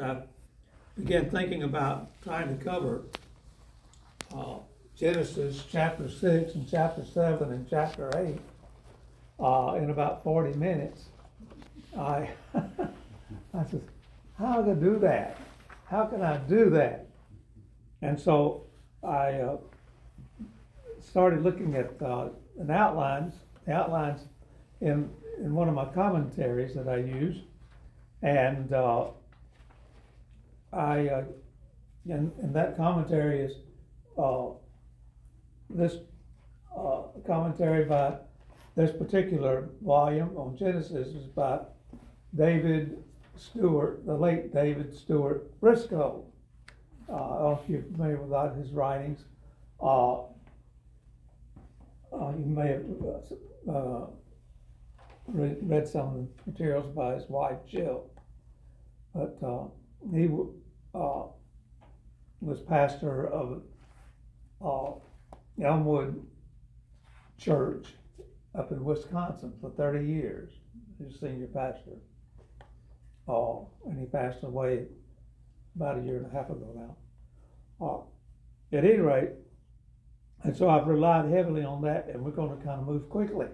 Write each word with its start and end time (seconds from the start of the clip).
I 0.00 0.18
began 0.96 1.30
thinking 1.30 1.62
about 1.62 2.10
trying 2.22 2.56
to 2.56 2.64
cover, 2.64 3.02
uh, 4.34 4.56
Genesis 4.96 5.64
chapter 5.70 6.08
six 6.08 6.54
and 6.54 6.68
chapter 6.68 7.04
seven 7.04 7.52
and 7.52 7.68
chapter 7.68 8.10
eight, 8.18 8.38
uh, 9.38 9.74
in 9.78 9.90
about 9.90 10.22
forty 10.22 10.56
minutes. 10.56 11.06
I, 11.96 12.30
I 12.54 13.64
said, 13.70 13.82
how 14.38 14.62
to 14.62 14.74
do 14.74 14.98
that? 14.98 15.38
How 15.86 16.06
can 16.06 16.22
I 16.22 16.36
do 16.38 16.68
that? 16.70 17.06
And 18.02 18.20
so 18.20 18.64
I, 19.02 19.32
uh, 19.32 19.56
started 21.00 21.42
looking 21.42 21.74
at, 21.74 21.90
uh, 22.02 22.28
an 22.58 22.70
outlines, 22.70 23.34
the 23.64 23.72
outlines 23.72 24.20
in, 24.80 25.08
in 25.38 25.54
one 25.54 25.68
of 25.68 25.74
my 25.74 25.86
commentaries 25.86 26.74
that 26.74 26.88
I 26.88 26.98
use. 26.98 27.36
And, 28.22 28.72
uh, 28.72 29.06
I, 30.72 31.08
uh, 31.08 31.24
and, 32.08 32.32
and 32.40 32.54
that 32.54 32.76
commentary 32.76 33.40
is, 33.40 33.52
uh, 34.18 34.48
this, 35.70 35.96
uh, 36.76 37.02
commentary 37.26 37.84
by 37.84 38.18
this 38.76 38.92
particular 38.92 39.70
volume 39.82 40.36
on 40.36 40.56
Genesis 40.56 41.08
is 41.08 41.26
by 41.26 41.60
David 42.36 43.02
Stuart, 43.36 44.04
the 44.06 44.14
late 44.14 44.52
David 44.52 44.94
Stuart 44.94 45.58
Briscoe. 45.60 46.24
Uh, 47.08 47.12
I 47.12 47.18
don't 47.18 47.40
know 47.40 47.60
if 47.62 47.70
you're 47.70 47.82
familiar 47.82 48.20
with 48.20 48.30
that, 48.30 48.56
his 48.56 48.72
writings. 48.72 49.24
Uh, 49.80 50.20
uh, 52.12 52.32
you 52.38 52.44
may 52.46 52.68
have, 52.68 52.84
uh, 53.74 54.06
read, 55.28 55.56
read 55.62 55.88
some 55.88 56.06
of 56.08 56.14
the 56.14 56.50
materials 56.50 56.94
by 56.94 57.14
his 57.14 57.28
wife 57.28 57.58
Jill. 57.68 58.10
But, 59.14 59.38
uh, 59.42 59.64
he, 60.12 60.28
uh, 60.94 61.22
was 62.40 62.60
pastor 62.62 63.28
of, 63.28 63.62
uh, 64.64 64.92
Elmwood 65.62 66.26
Church 67.38 67.94
up 68.54 68.72
in 68.72 68.84
Wisconsin 68.84 69.52
for 69.60 69.70
thirty 69.70 70.06
years. 70.06 70.52
He 70.98 71.04
was 71.04 71.18
senior 71.20 71.46
pastor. 71.46 71.96
Uh, 73.28 73.58
and 73.86 73.98
he 73.98 74.06
passed 74.06 74.42
away 74.42 74.86
about 75.74 75.98
a 75.98 76.02
year 76.02 76.16
and 76.18 76.26
a 76.26 76.30
half 76.30 76.48
ago 76.48 76.72
now. 76.74 76.96
Uh, 77.86 78.76
at 78.76 78.84
any 78.84 78.98
rate, 78.98 79.30
and 80.42 80.56
so 80.56 80.68
I've 80.68 80.86
relied 80.86 81.30
heavily 81.30 81.64
on 81.64 81.82
that, 81.82 82.08
and 82.08 82.22
we're 82.22 82.30
gonna 82.30 82.56
kind 82.56 82.80
of 82.80 82.86
move 82.86 83.08
quickly. 83.10 83.48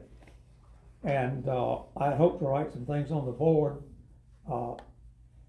And, 1.05 1.49
uh, 1.49 1.79
I 1.97 2.15
hope 2.15 2.39
to 2.39 2.47
write 2.47 2.73
some 2.73 2.87
things 2.87 3.11
on 3.11 3.27
the 3.27 3.33
board, 3.33 3.83
uh, 4.51 4.75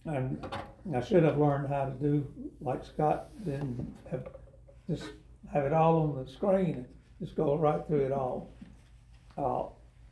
and 0.06 0.46
I 0.96 1.02
should 1.02 1.24
have 1.24 1.38
learned 1.38 1.70
how 1.70 1.86
to 1.86 1.92
do, 1.92 2.28
like 2.62 2.84
Scott 2.84 3.30
didn't 3.46 3.94
have, 4.12 4.28
just 4.90 5.06
have 5.52 5.66
it 5.66 5.74
all 5.74 6.02
on 6.02 6.24
the 6.24 6.30
screen, 6.30 6.76
and 6.76 6.88
just 7.20 7.36
go 7.36 7.56
right 7.56 7.86
through 7.88 8.06
it 8.06 8.12
all. 8.12 8.54
Uh, 9.38 9.64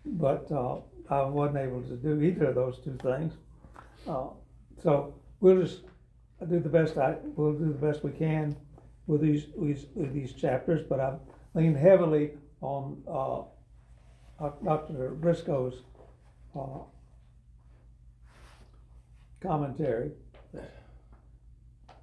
but, 0.05 0.51
uh, 0.51 0.79
I 1.09 1.23
wasn't 1.23 1.57
able 1.57 1.81
to 1.83 1.97
do 1.97 2.21
either 2.21 2.45
of 2.47 2.55
those 2.55 2.79
two 2.79 2.97
things. 3.03 3.33
Uh, 4.07 4.27
so 4.81 5.13
we'll 5.41 5.61
just 5.61 5.81
do 6.49 6.59
the 6.59 6.69
best 6.69 6.97
I, 6.97 7.17
we'll 7.35 7.53
do 7.53 7.65
the 7.65 7.85
best 7.85 8.03
we 8.03 8.11
can 8.11 8.55
with 9.07 9.21
these, 9.21 9.47
these, 9.59 9.85
with 9.93 10.13
these 10.13 10.33
chapters, 10.33 10.85
but 10.87 10.99
I've 11.01 11.19
leaned 11.53 11.77
heavily 11.77 12.31
on, 12.61 13.03
uh, 13.07 13.41
Dr. 14.63 15.11
Briscoe's, 15.11 15.83
uh, 16.55 16.79
commentary. 19.41 20.11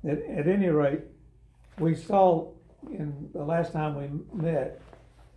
At, 0.04 0.22
at 0.22 0.46
any 0.46 0.68
rate, 0.68 1.00
we 1.78 1.94
saw 1.94 2.52
in 2.90 3.30
the 3.32 3.44
last 3.44 3.72
time 3.72 3.96
we 3.96 4.42
met, 4.42 4.80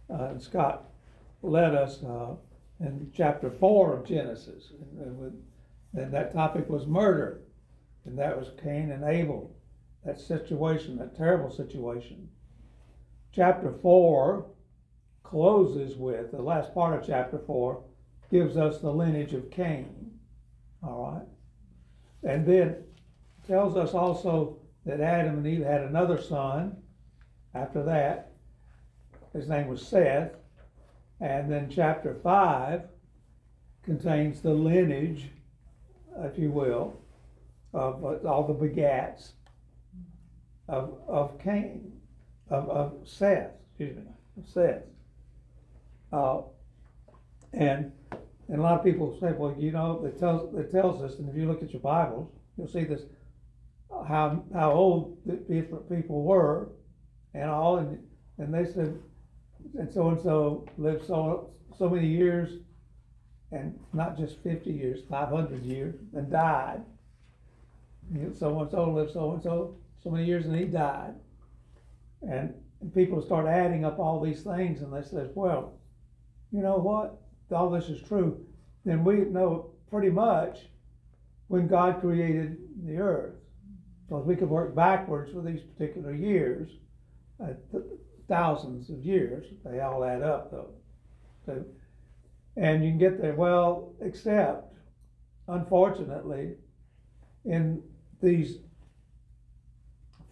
uh, 0.09 0.25
and 0.25 0.41
Scott 0.41 0.89
led 1.41 1.73
us, 1.73 2.03
uh, 2.03 2.35
in 2.79 3.11
chapter 3.15 3.49
four 3.49 3.95
of 3.95 4.05
Genesis. 4.05 4.71
And, 4.79 5.21
and 5.21 5.43
and 5.93 6.13
that 6.13 6.33
topic 6.33 6.69
was 6.69 6.87
murder, 6.87 7.41
and 8.05 8.17
that 8.17 8.37
was 8.37 8.51
Cain 8.63 8.91
and 8.91 9.03
Abel, 9.03 9.53
that 10.05 10.19
situation, 10.19 10.97
that 10.97 11.17
terrible 11.17 11.51
situation. 11.51 12.29
Chapter 13.33 13.73
four 13.81 14.45
closes 15.23 15.97
with, 15.97 16.31
the 16.31 16.41
last 16.41 16.73
part 16.73 16.97
of 16.97 17.05
chapter 17.05 17.39
four 17.39 17.83
gives 18.29 18.55
us 18.55 18.79
the 18.79 18.91
lineage 18.91 19.33
of 19.33 19.51
Cain, 19.51 20.11
all 20.81 21.11
right? 21.11 21.27
And 22.23 22.45
then 22.45 22.75
tells 23.47 23.75
us 23.75 23.93
also 23.93 24.59
that 24.85 25.01
Adam 25.01 25.37
and 25.37 25.47
Eve 25.47 25.63
had 25.63 25.81
another 25.81 26.21
son 26.21 26.77
after 27.53 27.83
that. 27.83 28.31
His 29.33 29.47
name 29.47 29.67
was 29.67 29.85
Seth. 29.85 30.31
And 31.19 31.51
then 31.51 31.69
chapter 31.69 32.15
five 32.23 32.83
contains 33.83 34.41
the 34.41 34.53
lineage, 34.53 35.29
if 36.19 36.37
you 36.37 36.51
will, 36.51 36.99
of 37.73 38.03
uh, 38.03 38.27
all 38.27 38.47
the 38.47 38.53
begats 38.53 39.31
of, 40.67 40.97
of 41.07 41.39
Cain, 41.39 41.91
of, 42.49 42.69
of 42.69 42.93
Seth, 43.05 43.51
excuse 43.69 43.97
me, 43.97 44.03
of 44.37 44.49
Seth. 44.49 44.83
Uh, 46.11 46.41
and, 47.53 47.91
and 48.51 48.59
a 48.59 48.61
lot 48.61 48.77
of 48.77 48.83
people 48.83 49.17
say, 49.19 49.31
well, 49.31 49.55
you 49.57 49.71
know, 49.71 50.03
it 50.05 50.19
tells, 50.19 50.53
it 50.55 50.71
tells 50.71 51.01
us, 51.01 51.17
and 51.17 51.27
if 51.29 51.35
you 51.35 51.47
look 51.47 51.63
at 51.63 51.71
your 51.71 51.81
Bibles, 51.81 52.29
you'll 52.57 52.67
see 52.67 52.83
this, 52.83 53.01
how, 54.07 54.43
how 54.53 54.71
old 54.71 55.17
the 55.25 55.37
different 55.37 55.89
people 55.89 56.23
were 56.23 56.69
and 57.33 57.49
all, 57.49 57.77
and, 57.77 57.97
and 58.37 58.53
they 58.53 58.65
said, 58.65 58.99
and 59.79 59.91
so 59.91 60.09
and 60.09 60.19
so 60.19 60.67
lived 60.77 61.05
so, 61.07 61.51
so 61.77 61.89
many 61.89 62.07
years, 62.07 62.49
and 63.53 63.79
not 63.93 64.17
just 64.17 64.41
fifty 64.43 64.71
years, 64.71 65.01
five 65.09 65.29
hundred 65.29 65.63
years, 65.63 65.95
and 66.13 66.29
died. 66.31 66.81
So 68.37 68.59
and 68.59 68.71
so 68.71 68.91
lived 68.91 69.13
so 69.13 69.31
and 69.33 69.43
so, 69.43 69.77
so 70.03 70.09
many 70.09 70.25
years, 70.25 70.45
and 70.45 70.55
he 70.55 70.65
died. 70.65 71.13
And, 72.21 72.53
and 72.81 72.93
people 72.93 73.21
start 73.21 73.47
adding 73.47 73.85
up 73.85 73.99
all 73.99 74.19
these 74.19 74.41
things, 74.41 74.81
and 74.81 74.91
they 74.91 75.03
says, 75.03 75.29
well, 75.35 75.79
you 76.51 76.61
know 76.61 76.77
what? 76.77 77.20
All 77.51 77.69
this 77.69 77.89
is 77.89 78.01
true. 78.01 78.45
Then 78.85 79.03
we 79.03 79.17
know 79.17 79.71
pretty 79.89 80.09
much 80.09 80.69
when 81.47 81.67
God 81.67 81.99
created 81.99 82.57
the 82.85 82.97
earth. 82.97 83.35
Because 84.07 84.25
we 84.25 84.35
could 84.35 84.49
work 84.49 84.75
backwards 84.75 85.31
for 85.31 85.41
these 85.41 85.61
particular 85.61 86.13
years, 86.13 86.69
uh, 87.41 87.53
th- 87.71 87.83
thousands 88.27 88.89
of 88.89 89.03
years. 89.05 89.45
They 89.63 89.79
all 89.79 90.03
add 90.03 90.21
up 90.21 90.51
though. 90.51 90.71
So, 91.45 91.63
and 92.57 92.83
you 92.83 92.91
can 92.91 92.99
get 92.99 93.21
there, 93.21 93.33
well, 93.33 93.93
except, 94.01 94.73
unfortunately, 95.47 96.55
in 97.45 97.81
these 98.21 98.57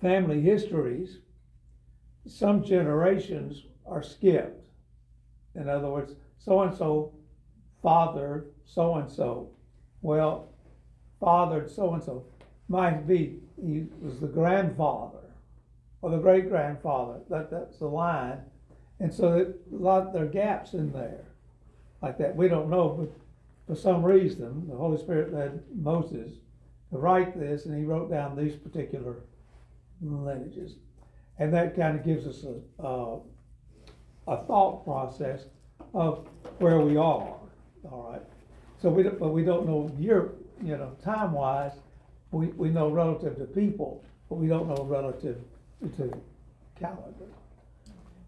family 0.01 0.41
histories, 0.41 1.19
some 2.28 2.63
generations 2.63 3.63
are 3.86 4.03
skipped. 4.03 4.68
In 5.56 5.68
other 5.68 5.90
words, 5.90 6.13
so 6.39 6.61
and 6.61 6.75
so 6.75 7.13
fathered 7.81 8.51
so 8.66 8.95
and 8.95 9.11
so. 9.11 9.50
Well, 10.01 10.50
fathered 11.19 11.69
so 11.69 11.94
and 11.94 12.03
so 12.03 12.25
might 12.67 13.07
be 13.07 13.39
he 13.61 13.88
was 14.00 14.19
the 14.19 14.27
grandfather 14.27 15.17
or 16.01 16.11
the 16.11 16.17
great 16.17 16.50
grandfather. 16.50 17.19
That 17.29 17.51
that's 17.51 17.79
the 17.79 17.88
line, 17.88 18.39
and 19.00 19.13
so 19.13 19.53
a 19.72 19.75
lot 19.75 20.13
there 20.13 20.23
are 20.23 20.27
gaps 20.27 20.73
in 20.73 20.91
there, 20.94 21.25
like 22.01 22.17
that. 22.19 22.35
We 22.35 22.47
don't 22.47 22.69
know, 22.69 22.89
but 22.89 23.11
for 23.67 23.79
some 23.79 24.03
reason, 24.03 24.67
the 24.69 24.77
Holy 24.77 24.97
Spirit 24.97 25.33
led 25.33 25.63
Moses 25.75 26.31
to 26.91 26.97
write 26.97 27.38
this, 27.38 27.66
and 27.66 27.77
he 27.77 27.83
wrote 27.83 28.09
down 28.09 28.38
these 28.38 28.56
particular 28.56 29.18
lineages, 30.01 30.75
and 31.38 31.53
that 31.53 31.75
kind 31.75 32.00
of 32.00 32.06
gives 32.06 32.25
us 32.25 32.45
a 32.45 32.85
a, 32.85 33.19
a 34.27 34.45
thought 34.45 34.85
process 34.85 35.45
of 35.94 36.27
where 36.59 36.80
we 36.80 36.97
are. 36.97 37.36
All 37.91 38.12
right, 38.12 38.21
so 38.81 38.89
we 38.89 39.03
don't, 39.03 39.19
but 39.19 39.30
we 39.30 39.44
don't 39.44 39.65
know 39.68 39.91
year, 39.97 40.31
you 40.62 40.77
know, 40.77 40.95
time 41.03 41.31
wise. 41.31 41.74
We 42.31 42.47
we 42.47 42.69
know 42.69 42.89
relative 42.89 43.38
to 43.38 43.45
people, 43.45 44.03
but 44.30 44.36
we 44.36 44.47
don't 44.47 44.68
know 44.68 44.83
relative 44.83 45.38
to 45.97 46.21
calendar. 46.80 47.25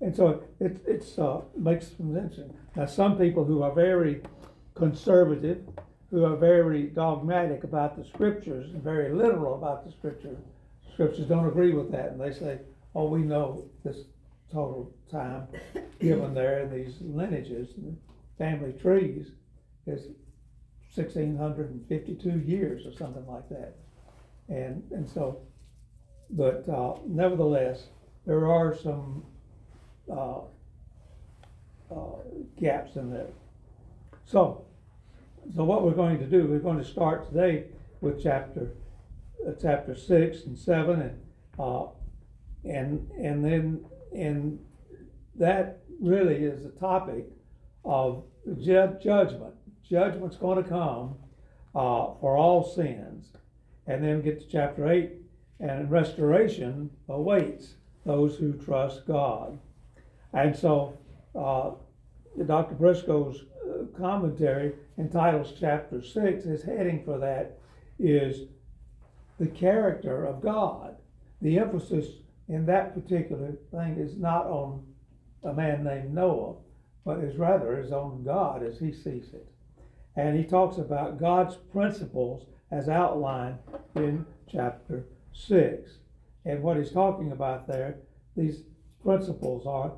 And 0.02 0.16
so 0.16 0.44
it, 0.60 0.82
it's, 0.88 1.20
uh, 1.20 1.42
makes 1.56 1.96
some 1.96 2.18
interesting. 2.18 2.54
Now, 2.76 2.88
some 2.88 3.18
people 3.18 3.46
who 3.46 3.62
are 3.62 3.72
very 3.72 4.22
conservative, 4.74 5.62
who 6.10 6.26
are 6.26 6.36
very 6.36 6.84
dogmatic 6.88 7.64
about 7.64 7.96
the 7.96 8.04
scriptures 8.04 8.74
and 8.74 8.82
very 8.82 9.14
literal 9.14 9.56
about 9.56 9.86
the 9.86 9.92
scripture, 9.92 10.36
scriptures 10.92 11.28
don't 11.28 11.46
agree 11.48 11.74
with 11.74 11.92
that. 11.92 12.10
And 12.10 12.20
they 12.20 12.34
say, 12.34 12.60
oh, 12.96 13.08
we 13.08 13.22
know 13.22 13.66
this 13.84 13.98
total 14.52 14.94
time 15.10 15.48
given 16.00 16.34
there 16.34 16.60
in 16.60 16.70
these 16.70 16.96
lineages, 17.02 17.70
family 18.38 18.74
trees 18.74 19.28
is 19.88 20.08
sixteen 20.90 21.38
hundred 21.38 21.72
and 21.72 21.88
fifty-two 21.88 22.40
years 22.40 22.86
or 22.86 22.94
something 22.94 23.26
like 23.28 23.48
that. 23.50 23.76
And, 24.50 24.84
and 24.92 25.10
so, 25.10 25.40
but 26.30 26.68
uh, 26.68 26.96
nevertheless, 27.08 27.88
there 28.26 28.46
are 28.52 28.76
some 28.76 29.24
uh, 30.12 30.40
uh, 31.90 32.18
gaps 32.60 32.96
in 32.98 33.12
there. 33.12 33.28
So, 34.26 34.66
so 35.56 35.64
what 35.64 35.84
we're 35.84 35.92
going 35.92 36.20
to 36.20 36.26
do, 36.26 36.46
we're 36.46 36.60
going 36.60 36.78
to 36.78 36.86
start 36.86 37.28
today 37.30 37.66
with 38.02 38.22
chapter, 38.22 38.72
uh, 39.48 39.52
chapter 39.62 39.96
six 39.96 40.44
and 40.46 40.58
seven, 40.58 41.02
and 41.02 41.22
uh, 41.58 41.86
and 42.66 43.10
and 43.12 43.44
then 43.44 43.86
and 44.14 44.60
that 45.36 45.80
really 46.00 46.36
is 46.36 46.64
the 46.64 46.70
topic 46.72 47.26
of 47.86 48.24
ju- 48.60 48.98
judgment. 49.02 49.54
Judgment's 49.88 50.38
going 50.38 50.64
to 50.64 50.70
come 50.70 51.16
uh, 51.76 52.14
for 52.20 52.38
all 52.38 52.64
sins, 52.64 53.34
and 53.88 54.04
then 54.04 54.22
get 54.22 54.40
to 54.40 54.48
chapter 54.48 54.90
eight, 54.90 55.14
and 55.60 55.90
restoration 55.92 56.90
awaits 57.10 57.76
those 58.06 58.36
who 58.38 58.54
trust 58.54 59.06
God. 59.06 59.60
And 60.34 60.56
so, 60.56 60.98
uh, 61.36 61.72
Dr. 62.46 62.76
Briscoe's 62.76 63.44
uh, 63.70 63.86
commentary 63.98 64.74
entitles 64.98 65.54
chapter 65.60 66.02
six, 66.02 66.46
his 66.46 66.64
heading 66.64 67.04
for 67.04 67.18
that 67.20 67.60
is 68.00 68.48
the 69.40 69.48
character 69.48 70.26
of 70.26 70.42
God. 70.42 70.96
The 71.42 71.60
emphasis 71.60 72.08
in 72.52 72.66
that 72.66 72.94
particular 72.94 73.54
thing 73.72 73.96
is 73.98 74.18
not 74.18 74.46
on 74.46 74.84
a 75.46 75.54
man 75.54 75.86
named 75.86 76.14
Noah, 76.14 76.56
but 77.06 77.20
is 77.20 77.38
rather 77.38 77.80
is 77.80 77.94
on 77.94 78.24
God 78.26 78.62
as 78.62 78.78
he 78.78 78.92
sees 78.92 79.34
it. 79.34 79.48
And 80.18 80.38
he 80.38 80.44
talks 80.44 80.78
about 80.78 81.18
God's 81.18 81.56
principles 81.72 82.46
as 82.70 82.90
outlined 82.90 83.58
in 83.96 84.26
chapter 84.52 85.06
six. 85.32 86.00
And 86.44 86.62
what 86.62 86.76
he's 86.76 86.92
talking 86.92 87.32
about 87.32 87.68
there, 87.68 87.96
these 88.36 88.64
principles 89.02 89.66
are 89.66 89.94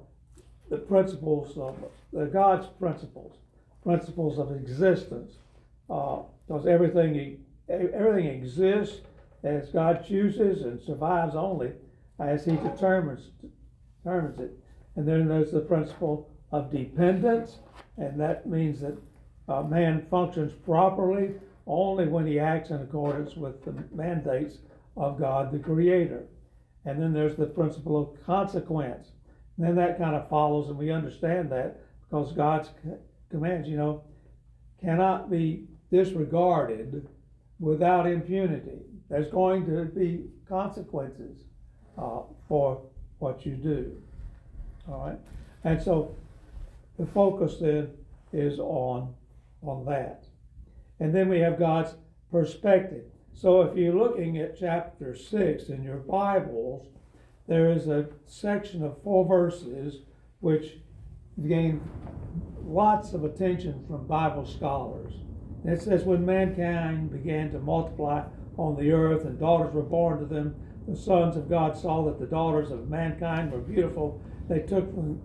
the 0.70 0.78
principles 0.78 1.58
of 1.58 1.76
the 2.12 2.26
God's 2.26 2.68
principles, 2.80 3.34
principles 3.82 4.38
of 4.38 4.52
existence, 4.52 5.38
because 5.88 6.66
uh, 6.66 6.70
everything 6.70 7.44
everything 7.68 8.28
exists 8.28 9.02
as 9.44 9.70
God 9.70 10.06
chooses 10.08 10.62
and 10.62 10.80
survives 10.80 11.34
only 11.34 11.72
as 12.19 12.45
He 12.45 12.56
determines 12.56 13.30
determines 14.04 14.39
it. 14.39 14.51
And 14.95 15.07
then 15.07 15.27
there's 15.27 15.51
the 15.51 15.62
principle 15.62 16.30
of 16.51 16.71
dependence, 16.71 17.57
and 17.98 18.19
that 18.19 18.48
means 18.48 18.81
that 18.81 18.98
uh, 19.48 19.63
man 19.63 20.06
functions 20.10 20.54
properly 20.65 21.31
only 21.65 22.07
when 22.07 22.25
he 22.25 22.39
acts 22.39 22.69
in 22.69 22.81
accordance 22.81 23.36
with 23.36 23.63
the 23.63 23.74
mandates 23.94 24.57
of 24.98 25.19
God 25.19 25.51
the 25.51 25.60
Creator. 25.60 26.25
And 26.86 27.01
then 27.01 27.13
there's 27.13 27.36
the 27.36 27.45
principle 27.45 27.98
of 27.98 28.25
consequence. 28.25 29.07
And 29.57 29.66
then 29.66 29.75
that 29.75 29.98
kind 29.98 30.16
of 30.16 30.30
follows, 30.30 30.69
and 30.69 30.77
we 30.77 30.92
understand 30.92 31.51
that 31.51 31.80
because 32.01 32.33
God's 32.33 32.69
commands, 33.30 33.68
you 33.69 33.77
know, 33.77 34.04
cannot 34.81 35.31
be 35.31 35.66
disregarded 35.89 37.07
without 37.59 38.06
impunity. 38.06 38.81
There's 39.09 39.30
going 39.30 39.66
to 39.68 39.86
be 39.86 40.25
consequences 40.48 41.45
uh, 41.98 42.22
for 42.48 42.81
what 43.19 43.45
you 43.45 43.56
do. 43.56 43.95
All 44.88 45.07
right, 45.07 45.19
and 45.63 45.81
so 45.81 46.16
the 47.00 47.06
focus 47.06 47.57
then 47.60 47.92
is 48.31 48.60
on 48.60 49.13
on 49.62 49.86
that, 49.86 50.25
and 51.00 51.13
then 51.13 51.30
we 51.30 51.40
have 51.40 51.57
God's 51.57 51.95
perspective. 52.31 53.06
So 53.34 53.62
if 53.62 53.78
you're 53.78 53.95
looking 53.95 54.38
at 54.38 54.60
chapter 54.60 55.16
six 55.16 55.69
in 55.69 55.84
your 55.84 55.98
Bibles, 55.98 56.88
there 57.48 57.72
is 57.72 57.88
a 57.88 58.07
section 58.25 58.84
of 58.84 59.01
four 59.01 59.25
verses 59.25 60.01
which 60.40 60.78
gain 61.48 61.81
lots 62.66 63.13
of 63.13 63.24
attention 63.24 63.84
from 63.88 64.07
Bible 64.07 64.45
scholars. 64.45 65.13
And 65.63 65.74
it 65.74 65.81
says, 65.81 66.04
When 66.04 66.25
mankind 66.25 67.12
began 67.12 67.51
to 67.51 67.60
multiply 67.60 68.24
on 68.57 68.75
the 68.75 68.92
earth 68.92 69.25
and 69.25 69.40
daughters 69.40 69.74
were 69.74 69.81
born 69.81 70.19
to 70.19 70.25
them, 70.25 70.56
the 70.88 70.95
sons 70.95 71.38
of 71.38 71.50
God 71.50 71.77
saw 71.77 72.03
that 72.06 72.19
the 72.19 72.25
daughters 72.25 72.71
of 72.71 72.89
mankind 72.89 73.51
were 73.51 73.59
beautiful. 73.59 74.21
They 74.50 74.59
took 74.59 74.94
them 74.95 75.21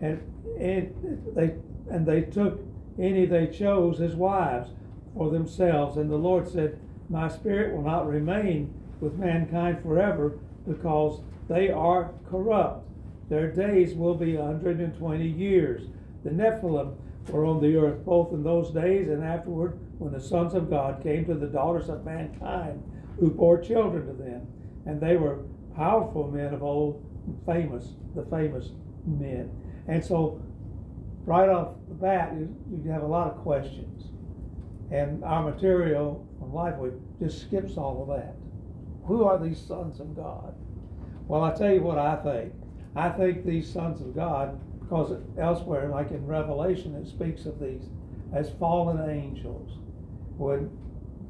and, 0.00 0.20
and 0.58 1.34
they 1.34 1.54
and 1.90 2.06
they 2.06 2.22
took 2.22 2.60
any 2.98 3.26
they 3.26 3.46
chose 3.46 4.00
as 4.00 4.14
wives 4.14 4.70
for 5.14 5.30
themselves. 5.30 5.96
And 5.96 6.10
the 6.10 6.16
Lord 6.16 6.48
said, 6.48 6.78
My 7.08 7.28
spirit 7.28 7.74
will 7.74 7.82
not 7.82 8.08
remain 8.08 8.72
with 9.00 9.14
mankind 9.14 9.82
forever, 9.82 10.38
because 10.66 11.20
they 11.48 11.70
are 11.70 12.12
corrupt. 12.30 12.88
Their 13.28 13.50
days 13.50 13.94
will 13.94 14.14
be 14.14 14.36
120 14.36 15.26
years. 15.26 15.88
The 16.24 16.30
Nephilim 16.30 16.94
were 17.28 17.44
on 17.44 17.60
the 17.60 17.76
earth 17.76 18.04
both 18.04 18.32
in 18.32 18.42
those 18.42 18.70
days 18.70 19.08
and 19.08 19.24
afterward 19.24 19.78
when 19.98 20.12
the 20.12 20.20
sons 20.20 20.54
of 20.54 20.70
God 20.70 21.02
came 21.02 21.24
to 21.26 21.34
the 21.34 21.46
daughters 21.46 21.88
of 21.88 22.04
mankind 22.04 22.82
who 23.18 23.30
bore 23.30 23.60
children 23.60 24.06
to 24.06 24.12
them. 24.12 24.46
And 24.86 25.00
they 25.00 25.16
were 25.16 25.40
powerful 25.76 26.28
men 26.30 26.52
of 26.54 26.62
old, 26.62 27.04
famous, 27.46 27.88
the 28.14 28.24
famous 28.24 28.70
men. 29.06 29.50
And 29.88 30.04
so, 30.04 30.40
right 31.24 31.48
off 31.48 31.74
the 31.88 31.94
bat, 31.94 32.34
you, 32.34 32.90
have 32.90 33.02
a 33.02 33.06
lot 33.06 33.28
of 33.28 33.38
questions. 33.38 34.08
And 34.90 35.24
our 35.24 35.42
material 35.42 36.26
on 36.40 36.50
LifeWay 36.50 36.98
just 37.18 37.42
skips 37.42 37.76
all 37.76 38.02
of 38.02 38.08
that. 38.18 38.34
Who 39.06 39.24
are 39.24 39.38
these 39.38 39.60
sons 39.60 40.00
of 40.00 40.14
God? 40.14 40.54
Well, 41.26 41.42
I 41.42 41.54
tell 41.54 41.72
you 41.72 41.82
what 41.82 41.98
I 41.98 42.16
think. 42.16 42.52
I 42.94 43.08
think 43.08 43.44
these 43.44 43.72
sons 43.72 44.00
of 44.00 44.14
God, 44.14 44.60
because 44.80 45.18
elsewhere, 45.38 45.88
like 45.88 46.10
in 46.10 46.26
Revelation, 46.26 46.94
it 46.94 47.06
speaks 47.06 47.46
of 47.46 47.58
these 47.58 47.88
as 48.34 48.50
fallen 48.58 49.08
angels. 49.08 49.78
When 50.36 50.70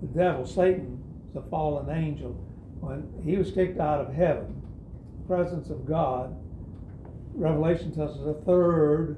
the 0.01 0.09
devil, 0.09 0.47
Satan, 0.47 1.03
is 1.31 1.37
a 1.37 1.43
fallen 1.43 1.89
angel, 1.91 2.37
when 2.82 3.11
he 3.25 3.37
was 3.37 3.50
kicked 3.50 3.81
out 3.81 4.00
of 4.00 4.12
heaven, 4.12 4.61
the 5.20 5.26
presence 5.26 5.70
of 5.70 5.87
God, 5.87 6.37
Revelation 7.34 7.94
tells 7.94 8.19
us 8.19 8.26
a 8.26 8.44
third 8.44 9.17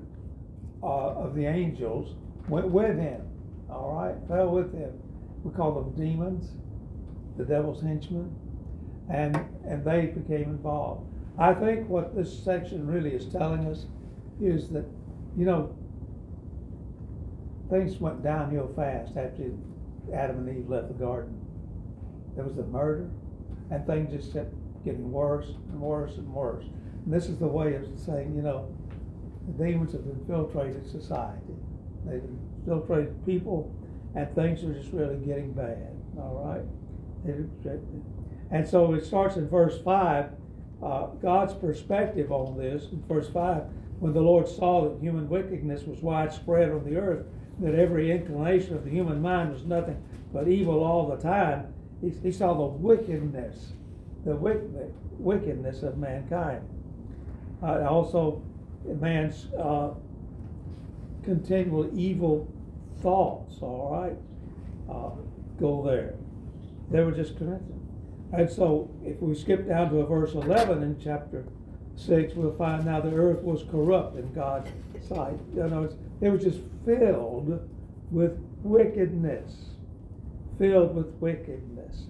uh, 0.82 0.86
of 0.86 1.34
the 1.34 1.46
angels 1.46 2.14
went 2.48 2.68
with 2.68 2.96
him. 2.96 3.22
All 3.68 3.94
right, 3.94 4.14
fell 4.28 4.50
with 4.50 4.72
him. 4.72 4.92
We 5.42 5.52
call 5.52 5.72
them 5.72 5.92
demons, 5.96 6.52
the 7.36 7.44
devil's 7.44 7.82
henchmen 7.82 8.34
and 9.10 9.36
and 9.66 9.84
they 9.84 10.06
became 10.06 10.44
involved. 10.44 11.06
I 11.38 11.54
think 11.54 11.88
what 11.88 12.14
this 12.14 12.44
section 12.44 12.86
really 12.86 13.10
is 13.10 13.26
telling 13.26 13.66
us 13.66 13.86
is 14.40 14.68
that, 14.70 14.84
you 15.36 15.44
know, 15.44 15.74
things 17.70 18.00
went 18.00 18.22
downhill 18.22 18.72
fast 18.76 19.16
after 19.16 19.50
Adam 20.14 20.46
and 20.46 20.58
Eve 20.58 20.68
left 20.68 20.88
the 20.88 20.94
garden. 20.94 21.40
There 22.36 22.44
was 22.44 22.54
the 22.54 22.64
murder, 22.64 23.10
and 23.70 23.86
things 23.86 24.12
just 24.12 24.32
kept 24.32 24.52
getting 24.84 25.10
worse 25.10 25.48
and 25.70 25.80
worse 25.80 26.16
and 26.16 26.32
worse. 26.32 26.64
And 27.04 27.12
this 27.12 27.26
is 27.26 27.38
the 27.38 27.46
way 27.46 27.74
of 27.74 27.86
saying, 27.98 28.34
you 28.34 28.42
know, 28.42 28.68
the 29.46 29.64
demons 29.64 29.92
have 29.92 30.02
infiltrated 30.06 30.88
society. 30.90 31.54
They've 32.04 32.22
infiltrated 32.66 33.24
people, 33.26 33.74
and 34.14 34.32
things 34.34 34.62
are 34.64 34.72
just 34.74 34.92
really 34.92 35.16
getting 35.16 35.52
bad. 35.52 35.90
All 36.18 36.42
right. 36.44 36.64
And 38.50 38.68
so 38.68 38.94
it 38.94 39.04
starts 39.04 39.36
in 39.36 39.48
verse 39.48 39.78
5. 39.82 40.30
Uh, 40.82 41.06
God's 41.22 41.54
perspective 41.54 42.30
on 42.30 42.58
this, 42.58 42.84
in 42.92 43.02
verse 43.08 43.28
5, 43.28 43.62
when 44.00 44.12
the 44.12 44.20
Lord 44.20 44.46
saw 44.46 44.88
that 44.88 45.00
human 45.00 45.28
wickedness 45.28 45.84
was 45.84 46.00
widespread 46.00 46.70
on 46.70 46.84
the 46.84 46.96
earth, 46.96 47.26
that 47.60 47.74
every 47.74 48.10
inclination 48.10 48.74
of 48.74 48.84
the 48.84 48.90
human 48.90 49.22
mind 49.22 49.52
was 49.52 49.64
nothing 49.64 50.02
but 50.32 50.48
evil 50.48 50.82
all 50.82 51.08
the 51.08 51.16
time, 51.16 51.73
he, 52.04 52.10
he 52.22 52.32
saw 52.32 52.54
the 52.54 52.64
wickedness, 52.64 53.72
the 54.24 54.36
wickedness 55.18 55.82
of 55.82 55.96
mankind. 55.96 56.68
Uh, 57.62 57.86
also, 57.88 58.42
man's 58.84 59.46
uh, 59.54 59.90
continual 61.22 61.90
evil 61.98 62.52
thoughts, 63.00 63.56
all 63.62 64.02
right, 64.02 64.94
uh, 64.94 65.10
go 65.58 65.82
there. 65.82 66.14
They 66.90 67.02
were 67.02 67.12
just 67.12 67.38
connected. 67.38 67.80
And 68.32 68.50
so 68.50 68.90
if 69.04 69.20
we 69.20 69.34
skip 69.34 69.68
down 69.68 69.90
to 69.90 70.04
verse 70.04 70.34
11 70.34 70.82
in 70.82 71.00
chapter 71.02 71.44
6, 71.96 72.34
we'll 72.34 72.56
find 72.56 72.84
now 72.84 73.00
the 73.00 73.14
earth 73.14 73.42
was 73.42 73.64
corrupt 73.70 74.18
in 74.18 74.32
God's 74.32 74.68
sight. 75.08 75.38
You 75.54 75.68
know, 75.68 75.88
it 76.20 76.28
was 76.28 76.42
just 76.42 76.60
filled 76.84 77.66
with 78.10 78.38
wickedness. 78.62 79.73
Filled 80.58 80.94
with 80.94 81.06
wickedness. 81.20 82.04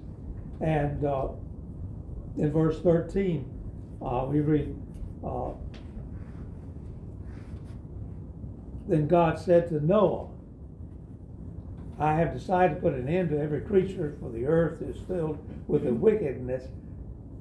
And 0.60 1.04
uh, 1.04 1.28
in 2.36 2.52
verse 2.52 2.80
13, 2.80 3.44
uh, 4.02 4.26
we 4.28 4.40
read, 4.40 4.74
uh, 5.24 5.50
Then 8.86 9.08
God 9.08 9.38
said 9.38 9.68
to 9.70 9.84
Noah, 9.84 10.28
I 11.98 12.14
have 12.14 12.34
decided 12.34 12.74
to 12.74 12.80
put 12.80 12.94
an 12.94 13.08
end 13.08 13.30
to 13.30 13.40
every 13.40 13.60
creature, 13.60 14.16
for 14.20 14.30
the 14.30 14.46
earth 14.46 14.82
is 14.82 14.98
filled 15.06 15.38
with 15.68 15.84
the 15.84 15.94
wickedness, 15.94 16.64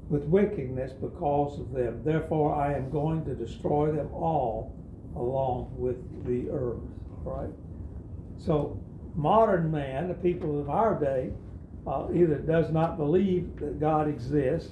with 0.10 0.24
wickedness 0.26 0.94
because 0.94 1.60
of 1.60 1.74
them. 1.74 2.02
Therefore, 2.04 2.56
I 2.56 2.74
am 2.74 2.90
going 2.92 3.26
to 3.26 3.34
destroy 3.34 3.92
them 3.92 4.10
all 4.14 4.74
along 5.16 5.74
with 5.76 5.98
the 6.26 6.50
earth. 6.52 6.80
Right? 7.24 7.50
So, 8.38 8.80
modern 9.16 9.72
man, 9.72 10.08
the 10.08 10.14
people 10.16 10.60
of 10.60 10.70
our 10.70 11.00
day, 11.00 11.32
uh, 11.86 12.08
either 12.14 12.36
does 12.36 12.72
not 12.72 12.98
believe 12.98 13.58
that 13.60 13.80
God 13.80 14.08
exists, 14.08 14.72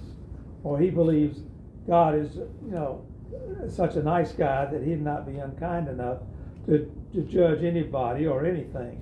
or 0.63 0.79
he 0.79 0.89
believes 0.89 1.39
God 1.88 2.15
is, 2.15 2.36
you 2.36 2.71
know, 2.71 3.05
such 3.69 3.95
a 3.95 4.03
nice 4.03 4.31
guy 4.31 4.65
that 4.65 4.83
he'd 4.83 5.01
not 5.01 5.25
be 5.25 5.38
unkind 5.38 5.88
enough 5.88 6.19
to, 6.67 6.91
to 7.13 7.21
judge 7.24 7.63
anybody 7.63 8.27
or 8.27 8.45
anything. 8.45 9.01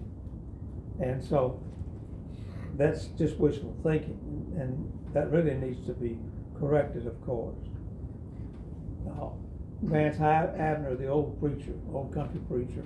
And 1.01 1.23
so 1.23 1.61
that's 2.75 3.07
just 3.17 3.37
wishful 3.37 3.75
thinking, 3.83 4.19
and 4.59 4.91
that 5.13 5.31
really 5.31 5.55
needs 5.55 5.85
to 5.87 5.93
be 5.93 6.17
corrected, 6.59 7.07
of 7.07 7.21
course. 7.25 7.57
Uh, 9.07 9.29
Vance 9.83 10.17
Havner, 10.17 10.97
the 10.97 11.07
old 11.07 11.39
preacher, 11.39 11.73
old 11.93 12.13
country 12.13 12.39
preacher, 12.49 12.83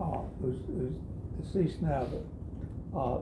uh, 0.00 0.20
who's, 0.40 0.58
who's 0.66 0.94
deceased 1.40 1.82
now, 1.82 2.06
but 2.92 2.98
uh, 2.98 3.18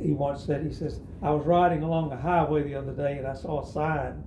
he 0.00 0.12
once 0.12 0.44
said, 0.44 0.64
he 0.64 0.72
says, 0.72 1.00
I 1.22 1.30
was 1.30 1.44
riding 1.46 1.82
along 1.82 2.10
the 2.10 2.16
highway 2.16 2.62
the 2.62 2.74
other 2.74 2.92
day 2.92 3.18
and 3.18 3.26
I 3.26 3.34
saw 3.34 3.62
a 3.62 3.66
sign. 3.66 4.22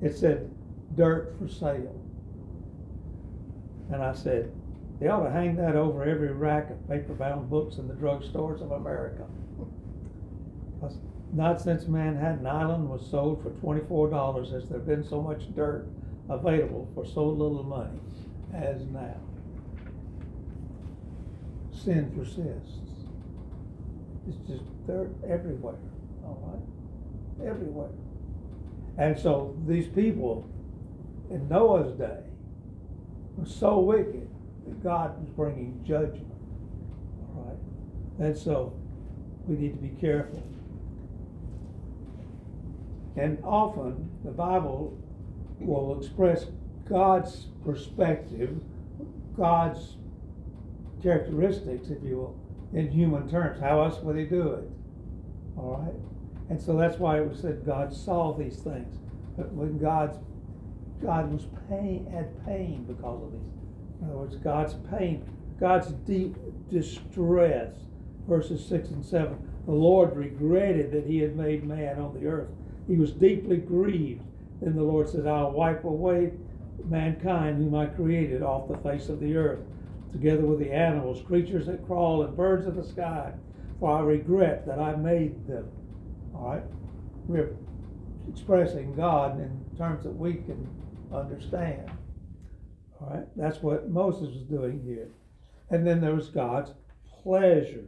It 0.00 0.16
said, 0.16 0.50
dirt 0.94 1.34
for 1.38 1.48
sale. 1.48 2.00
And 3.92 4.02
I 4.02 4.14
said, 4.14 4.52
they 5.00 5.08
ought 5.08 5.24
to 5.24 5.30
hang 5.30 5.56
that 5.56 5.76
over 5.76 6.04
every 6.04 6.32
rack 6.32 6.70
of 6.70 6.88
paper-bound 6.88 7.50
books 7.50 7.76
in 7.76 7.88
the 7.88 7.94
drugstores 7.94 8.62
of 8.62 8.72
America. 8.72 9.24
Not 11.32 11.60
since 11.60 11.86
Manhattan 11.86 12.46
Island 12.46 12.88
was 12.88 13.04
sold 13.04 13.42
for 13.42 13.50
twenty-four 13.60 14.08
dollars 14.08 14.52
has 14.52 14.68
there 14.68 14.78
been 14.78 15.04
so 15.04 15.20
much 15.20 15.54
dirt 15.54 15.86
available 16.30 16.88
for 16.94 17.04
so 17.04 17.26
little 17.26 17.64
money 17.64 17.98
as 18.54 18.80
now. 18.86 19.16
Sin 21.84 22.10
persists. 22.16 22.78
It's 24.28 24.38
just 24.48 24.64
dirt 24.86 25.10
everywhere, 25.28 25.76
all 26.24 26.40
right? 27.38 27.48
Everywhere. 27.48 27.90
And 28.98 29.18
so 29.18 29.56
these 29.66 29.86
people 29.86 30.48
in 31.30 31.48
Noah's 31.48 31.92
day 31.92 32.20
were 33.36 33.46
so 33.46 33.78
wicked 33.78 34.28
that 34.66 34.82
God 34.82 35.20
was 35.20 35.28
bringing 35.30 35.84
judgment. 35.86 36.32
All 37.36 37.44
right? 37.46 38.26
And 38.26 38.36
so 38.36 38.72
we 39.46 39.56
need 39.56 39.74
to 39.74 39.82
be 39.82 40.00
careful. 40.00 40.42
And 43.16 43.38
often 43.44 44.10
the 44.24 44.30
Bible 44.30 44.98
will 45.60 45.98
express 45.98 46.46
God's 46.88 47.46
perspective, 47.64 48.60
God's 49.36 49.96
characteristics, 51.06 51.88
if 51.88 52.02
you 52.02 52.16
will, 52.16 52.40
in 52.72 52.90
human 52.90 53.30
terms. 53.30 53.60
How 53.60 53.82
else 53.84 54.00
would 54.02 54.16
he 54.16 54.24
do 54.24 54.48
it? 54.54 54.68
All 55.56 55.80
right? 55.84 55.94
And 56.50 56.60
so 56.60 56.76
that's 56.76 56.98
why 56.98 57.18
it 57.18 57.28
was 57.28 57.38
said 57.40 57.64
God 57.64 57.94
saw 57.94 58.32
these 58.32 58.56
things. 58.56 58.98
But 59.36 59.52
when 59.52 59.78
God's 59.78 60.18
God 61.00 61.32
was 61.32 61.46
pain 61.68 62.06
had 62.10 62.44
pain 62.44 62.84
because 62.88 63.22
of 63.22 63.30
these. 63.30 63.52
In 64.00 64.08
other 64.08 64.18
words, 64.18 64.36
God's 64.36 64.74
pain, 64.90 65.24
God's 65.60 65.88
deep 66.06 66.34
distress. 66.70 67.74
Verses 68.26 68.66
six 68.66 68.88
and 68.88 69.04
seven. 69.04 69.38
The 69.66 69.72
Lord 69.72 70.16
regretted 70.16 70.90
that 70.90 71.06
he 71.06 71.18
had 71.18 71.36
made 71.36 71.64
man 71.64 72.00
on 72.00 72.14
the 72.14 72.26
earth. 72.26 72.48
He 72.88 72.96
was 72.96 73.12
deeply 73.12 73.58
grieved. 73.58 74.24
Then 74.60 74.74
the 74.74 74.82
Lord 74.82 75.08
said, 75.08 75.26
I'll 75.26 75.52
wipe 75.52 75.84
away 75.84 76.32
mankind 76.84 77.58
whom 77.58 77.74
I 77.74 77.86
created 77.86 78.42
off 78.42 78.68
the 78.68 78.78
face 78.78 79.08
of 79.08 79.20
the 79.20 79.36
earth, 79.36 79.60
together 80.12 80.46
with 80.46 80.58
the 80.58 80.72
animals, 80.72 81.22
creatures 81.26 81.66
that 81.66 81.86
crawl, 81.86 82.22
and 82.22 82.36
birds 82.36 82.66
of 82.66 82.76
the 82.76 82.84
sky, 82.84 83.32
for 83.80 83.98
I 83.98 84.00
regret 84.00 84.66
that 84.66 84.78
I 84.78 84.96
made 84.96 85.46
them. 85.46 85.68
All 86.34 86.50
right? 86.50 86.62
We're 87.26 87.56
expressing 88.28 88.94
God 88.94 89.38
in 89.40 89.64
terms 89.76 90.04
that 90.04 90.16
we 90.16 90.34
can 90.34 90.68
understand. 91.12 91.90
All 93.00 93.10
right, 93.10 93.26
that's 93.36 93.62
what 93.62 93.90
Moses 93.90 94.34
was 94.34 94.42
doing 94.44 94.82
here. 94.84 95.08
And 95.70 95.86
then 95.86 96.00
there 96.00 96.14
was 96.14 96.28
God's 96.28 96.72
pleasure, 97.22 97.84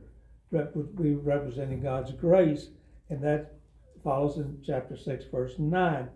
be 0.50 1.14
representing 1.14 1.80
God's 1.80 2.12
grace, 2.12 2.68
and 3.08 3.22
that 3.22 3.54
follows 4.02 4.36
in 4.36 4.58
chapter 4.64 4.96
6, 4.96 5.24
verse 5.32 5.54
9. 5.58 6.08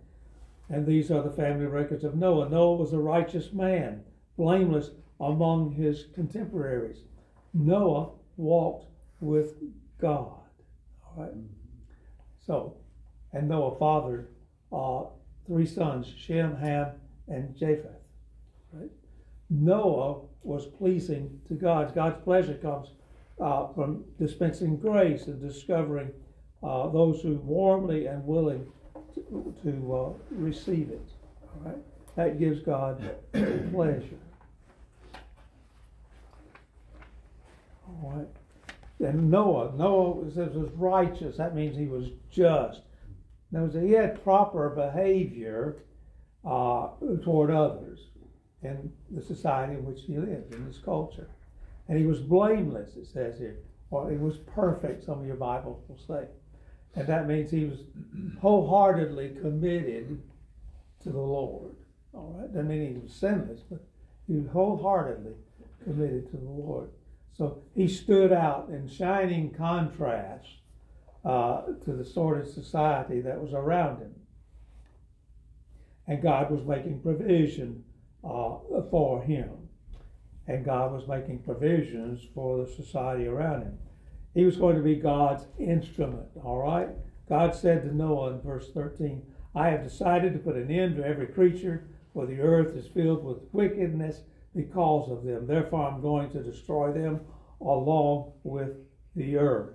And 0.68 0.86
these 0.86 1.10
are 1.10 1.22
the 1.22 1.30
family 1.30 1.66
records 1.66 2.04
of 2.04 2.14
Noah. 2.14 2.48
Noah 2.48 2.76
was 2.76 2.92
a 2.92 2.98
righteous 2.98 3.52
man, 3.52 4.02
blameless 4.36 4.90
among 5.22 5.72
his 5.72 6.06
contemporaries. 6.14 6.98
Noah 7.54 8.10
walked 8.36 8.86
with 9.20 9.54
God. 10.00 10.40
All 11.06 11.14
right. 11.16 11.32
So, 12.44 12.76
and 13.32 13.48
Noah 13.48 13.78
fathered 13.78 14.28
uh, 14.72 15.04
three 15.46 15.66
sons, 15.66 16.12
Shem, 16.16 16.56
Ham, 16.56 16.88
and 17.28 17.56
Japheth. 17.56 18.02
Right? 18.72 18.90
Noah 19.48 20.22
was 20.42 20.66
pleasing 20.66 21.40
to 21.46 21.54
God. 21.54 21.94
God's 21.94 22.22
pleasure 22.24 22.54
comes 22.54 22.88
uh, 23.40 23.68
from 23.74 24.04
dispensing 24.18 24.76
grace 24.76 25.26
and 25.26 25.40
discovering 25.40 26.10
uh, 26.62 26.88
those 26.88 27.22
who 27.22 27.36
warmly 27.36 28.06
and 28.06 28.24
willing 28.26 28.66
to, 29.14 29.54
to 29.62 29.94
uh, 29.94 30.12
receive 30.30 30.90
it. 30.90 31.08
All 31.42 31.70
right, 31.70 31.78
that 32.16 32.38
gives 32.38 32.60
God 32.60 33.14
pleasure. 33.72 34.18
Right, 38.00 38.28
and 39.00 39.30
Noah, 39.30 39.72
Noah 39.76 40.30
says 40.30 40.54
was 40.54 40.70
righteous. 40.72 41.36
That 41.36 41.54
means 41.54 41.76
he 41.76 41.86
was 41.86 42.06
just. 42.30 42.82
Now, 43.50 43.66
he 43.68 43.92
had 43.92 44.22
proper 44.24 44.70
behavior 44.70 45.76
uh, 46.44 46.88
toward 47.22 47.50
others 47.50 48.00
in 48.62 48.92
the 49.10 49.20
society 49.20 49.74
in 49.74 49.84
which 49.84 50.02
he 50.06 50.16
lived, 50.16 50.54
in 50.54 50.66
this 50.66 50.78
culture. 50.78 51.28
And 51.88 51.98
he 51.98 52.06
was 52.06 52.20
blameless, 52.20 52.96
it 52.96 53.06
says 53.06 53.38
here. 53.38 53.58
Or 53.90 54.10
he 54.10 54.16
was 54.16 54.38
perfect, 54.38 55.04
some 55.04 55.20
of 55.20 55.26
your 55.26 55.36
Bibles 55.36 55.82
will 55.88 55.98
say. 55.98 56.26
And 56.94 57.06
that 57.08 57.26
means 57.26 57.50
he 57.50 57.64
was 57.64 57.80
wholeheartedly 58.40 59.36
committed 59.40 60.22
to 61.02 61.10
the 61.10 61.20
Lord. 61.20 61.74
All 62.14 62.36
right? 62.38 62.52
Doesn't 62.52 62.68
mean 62.68 62.94
he 62.94 63.00
was 63.00 63.12
sinless, 63.12 63.60
but 63.68 63.80
he 64.28 64.36
was 64.36 64.48
wholeheartedly 64.50 65.32
committed 65.84 66.30
to 66.30 66.36
the 66.36 66.48
Lord. 66.48 66.88
So 67.32 67.62
he 67.74 67.88
stood 67.88 68.32
out 68.32 68.68
in 68.68 68.88
shining 68.88 69.52
contrast 69.52 70.48
uh, 71.24 71.62
to 71.84 71.92
the 71.92 72.04
sort 72.04 72.40
of 72.40 72.48
society 72.48 73.20
that 73.20 73.40
was 73.40 73.52
around 73.52 74.00
him. 74.00 74.14
And 76.06 76.22
God 76.22 76.50
was 76.50 76.66
making 76.66 77.00
provision 77.00 77.84
uh, 78.24 78.56
for 78.90 79.22
him. 79.22 79.50
And 80.46 80.64
God 80.64 80.92
was 80.92 81.06
making 81.08 81.38
provisions 81.40 82.26
for 82.34 82.64
the 82.64 82.70
society 82.70 83.26
around 83.26 83.62
him. 83.62 83.78
He 84.34 84.44
was 84.44 84.56
going 84.56 84.76
to 84.76 84.82
be 84.82 84.96
God's 84.96 85.46
instrument, 85.58 86.26
all 86.42 86.58
right? 86.58 86.88
God 87.28 87.54
said 87.54 87.82
to 87.82 87.94
Noah 87.94 88.32
in 88.32 88.40
verse 88.40 88.70
13, 88.74 89.22
I 89.54 89.68
have 89.68 89.82
decided 89.82 90.32
to 90.32 90.38
put 90.38 90.56
an 90.56 90.70
end 90.70 90.96
to 90.96 91.06
every 91.06 91.26
creature, 91.26 91.84
for 92.12 92.26
the 92.26 92.40
earth 92.40 92.74
is 92.74 92.86
filled 92.88 93.24
with 93.24 93.38
wickedness 93.52 94.22
because 94.54 95.10
of 95.10 95.24
them. 95.24 95.46
Therefore, 95.46 95.88
I'm 95.88 96.00
going 96.00 96.30
to 96.30 96.42
destroy 96.42 96.92
them 96.92 97.20
along 97.60 98.32
with 98.42 98.70
the 99.16 99.36
earth. 99.36 99.74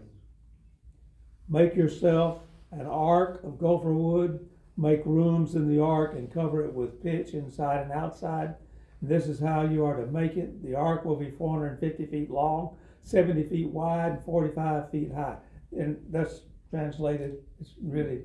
Make 1.49 1.75
yourself 1.75 2.41
an 2.71 2.85
ark 2.85 3.41
of 3.43 3.57
gopher 3.57 3.93
wood. 3.93 4.47
Make 4.75 5.05
rooms 5.05 5.55
in 5.55 5.67
the 5.67 5.81
ark 5.81 6.13
and 6.13 6.31
cover 6.31 6.63
it 6.63 6.73
with 6.73 7.01
pitch 7.01 7.33
inside 7.33 7.83
and 7.83 7.91
outside. 7.91 8.55
And 9.01 9.09
this 9.09 9.27
is 9.27 9.39
how 9.39 9.63
you 9.63 9.85
are 9.85 9.95
to 9.95 10.05
make 10.11 10.37
it. 10.37 10.63
The 10.63 10.75
ark 10.75 11.05
will 11.05 11.15
be 11.15 11.31
450 11.31 12.05
feet 12.05 12.29
long, 12.29 12.77
70 13.03 13.43
feet 13.43 13.69
wide, 13.69 14.11
and 14.11 14.23
45 14.23 14.91
feet 14.91 15.11
high. 15.13 15.37
And 15.71 15.97
that's 16.09 16.41
translated, 16.69 17.37
it's 17.59 17.73
really 17.81 18.21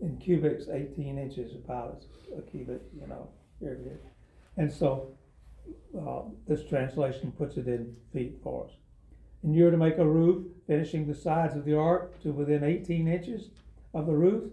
in 0.00 0.16
cubits, 0.18 0.66
18 0.68 1.18
inches 1.18 1.54
about 1.54 2.04
a 2.36 2.42
cubit, 2.42 2.82
you 2.98 3.06
know, 3.06 3.28
here 3.60 3.74
it 3.74 3.86
is. 3.86 4.00
And 4.56 4.72
so 4.72 5.16
uh, 5.98 6.22
this 6.46 6.64
translation 6.68 7.32
puts 7.32 7.56
it 7.56 7.68
in 7.68 7.94
feet 8.12 8.36
for 8.42 8.66
us. 8.66 8.72
And 9.42 9.54
you're 9.54 9.70
to 9.70 9.76
make 9.76 9.98
a 9.98 10.06
roof, 10.06 10.46
finishing 10.66 11.06
the 11.06 11.14
sides 11.14 11.54
of 11.54 11.64
the 11.64 11.76
ark 11.76 12.20
to 12.22 12.32
within 12.32 12.64
18 12.64 13.06
inches 13.06 13.50
of 13.92 14.06
the 14.06 14.14
roof. 14.14 14.52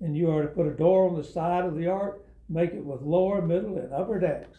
And 0.00 0.16
you 0.16 0.30
are 0.30 0.42
to 0.42 0.48
put 0.48 0.66
a 0.66 0.72
door 0.72 1.08
on 1.08 1.16
the 1.16 1.24
side 1.24 1.64
of 1.64 1.76
the 1.76 1.86
ark, 1.86 2.24
make 2.48 2.72
it 2.72 2.84
with 2.84 3.02
lower, 3.02 3.40
middle, 3.40 3.78
and 3.78 3.92
upper 3.92 4.18
decks. 4.18 4.58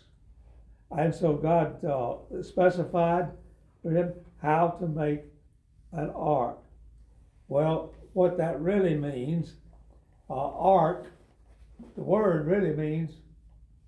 And 0.92 1.14
so 1.14 1.34
God 1.34 1.84
uh, 1.84 2.42
specified 2.42 3.32
for 3.82 3.92
him 3.92 4.14
how 4.42 4.70
to 4.80 4.88
make 4.88 5.22
an 5.92 6.10
ark. 6.16 6.60
Well, 7.48 7.94
what 8.14 8.38
that 8.38 8.60
really 8.62 8.96
means, 8.96 9.56
uh, 10.30 10.34
ark, 10.34 11.12
the 11.96 12.04
word 12.04 12.48
really 12.48 12.76
means 12.76 13.12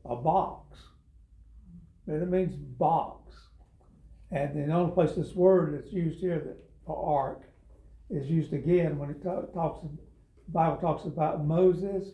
a 0.03 0.15
box. 0.15 0.64
It 2.07 2.29
means 2.29 2.55
box. 2.55 3.33
And 4.31 4.55
the 4.55 4.74
only 4.74 4.93
place 4.93 5.13
this 5.13 5.33
word 5.33 5.74
that's 5.74 5.93
used 5.93 6.19
here 6.19 6.39
that 6.39 6.57
for 6.85 7.19
ark 7.19 7.41
is 8.09 8.29
used 8.29 8.53
again 8.53 8.97
when 8.97 9.09
it 9.09 9.24
ta- 9.24 9.41
talks, 9.53 9.83
the 9.83 9.89
Bible 10.51 10.77
talks 10.77 11.05
about 11.05 11.45
Moses 11.45 12.09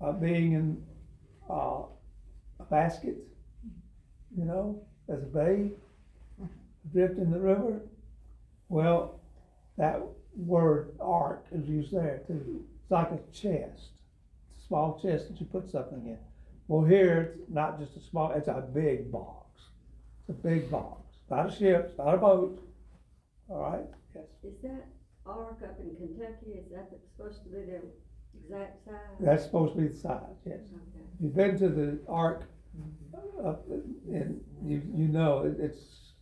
uh, 0.00 0.12
being 0.12 0.52
in 0.52 0.82
uh, 1.50 1.82
a 2.60 2.64
basket, 2.70 3.16
you 4.36 4.44
know, 4.44 4.82
as 5.08 5.22
a 5.22 5.26
babe, 5.26 5.72
adrift 6.86 7.18
in 7.18 7.30
the 7.30 7.38
river. 7.38 7.80
Well, 8.68 9.20
that 9.76 10.00
word 10.34 10.94
ark 11.00 11.46
is 11.52 11.68
used 11.68 11.92
there 11.92 12.22
too. 12.26 12.64
It's 12.82 12.90
like 12.90 13.10
a 13.10 13.20
chest, 13.32 13.90
a 14.56 14.66
small 14.66 14.98
chest 15.00 15.28
that 15.28 15.40
you 15.40 15.46
put 15.46 15.70
something 15.70 16.06
in. 16.06 16.18
Well, 16.68 16.84
here 16.84 17.34
it's 17.38 17.50
not 17.50 17.78
just 17.78 17.96
a 17.96 18.00
small; 18.00 18.32
it's 18.32 18.48
a 18.48 18.64
big 18.74 19.10
box. 19.12 19.62
It's 20.28 20.30
a 20.30 20.42
big 20.42 20.70
box, 20.70 21.02
not 21.30 21.48
a 21.48 21.52
ship, 21.56 21.86
it's 21.88 21.98
not 21.98 22.14
a 22.14 22.18
boat. 22.18 22.60
All 23.48 23.60
right. 23.60 23.84
Yes. 24.14 24.24
Is 24.42 24.60
that 24.62 24.86
ark 25.24 25.58
up 25.62 25.78
in 25.78 25.94
Kentucky, 25.96 26.58
is 26.58 26.70
that 26.72 26.90
supposed 27.16 27.44
to 27.44 27.50
be 27.50 27.64
their 27.64 27.82
exact 28.42 28.84
size? 28.84 28.94
That's 29.20 29.44
supposed 29.44 29.74
to 29.74 29.82
be 29.82 29.88
the 29.88 29.96
size. 29.96 30.20
Yes. 30.44 30.58
Okay. 30.64 31.04
If 31.14 31.20
you've 31.20 31.36
been 31.36 31.58
to 31.58 31.68
the 31.68 32.00
Ark, 32.08 32.44
mm-hmm. 32.76 33.46
up 33.46 33.66
and 33.68 34.40
you, 34.64 34.82
you 34.92 35.08
know, 35.08 35.44
it- 35.44 35.60
it's, 35.60 36.12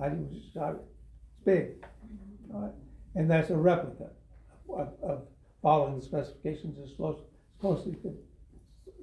I 0.00 0.08
do 0.08 0.26
describe 0.32 0.76
it, 0.76 0.78
uh, 0.78 0.82
it's 0.82 1.44
big, 1.44 1.80
mm-hmm. 1.80 2.54
all 2.54 2.62
right? 2.62 2.72
And 3.14 3.30
that's 3.30 3.50
a 3.50 3.56
replica 3.56 4.10
of, 4.68 4.92
of 5.02 5.22
following 5.62 5.98
the 5.98 6.04
specifications, 6.04 6.78
as 6.78 6.96
to 7.84 7.90
be 7.90 7.96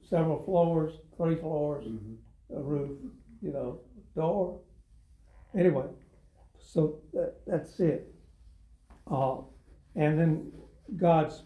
several 0.09 0.43
floors, 0.43 0.93
three 1.17 1.35
floors, 1.35 1.85
a 2.55 2.59
roof, 2.61 2.97
you 3.41 3.51
know, 3.51 3.79
door. 4.15 4.59
Anyway, 5.57 5.85
so 6.59 6.99
that, 7.13 7.35
that's 7.45 7.79
it. 7.79 8.13
Uh, 9.09 9.37
and 9.95 10.19
then 10.19 10.51
God's 10.97 11.43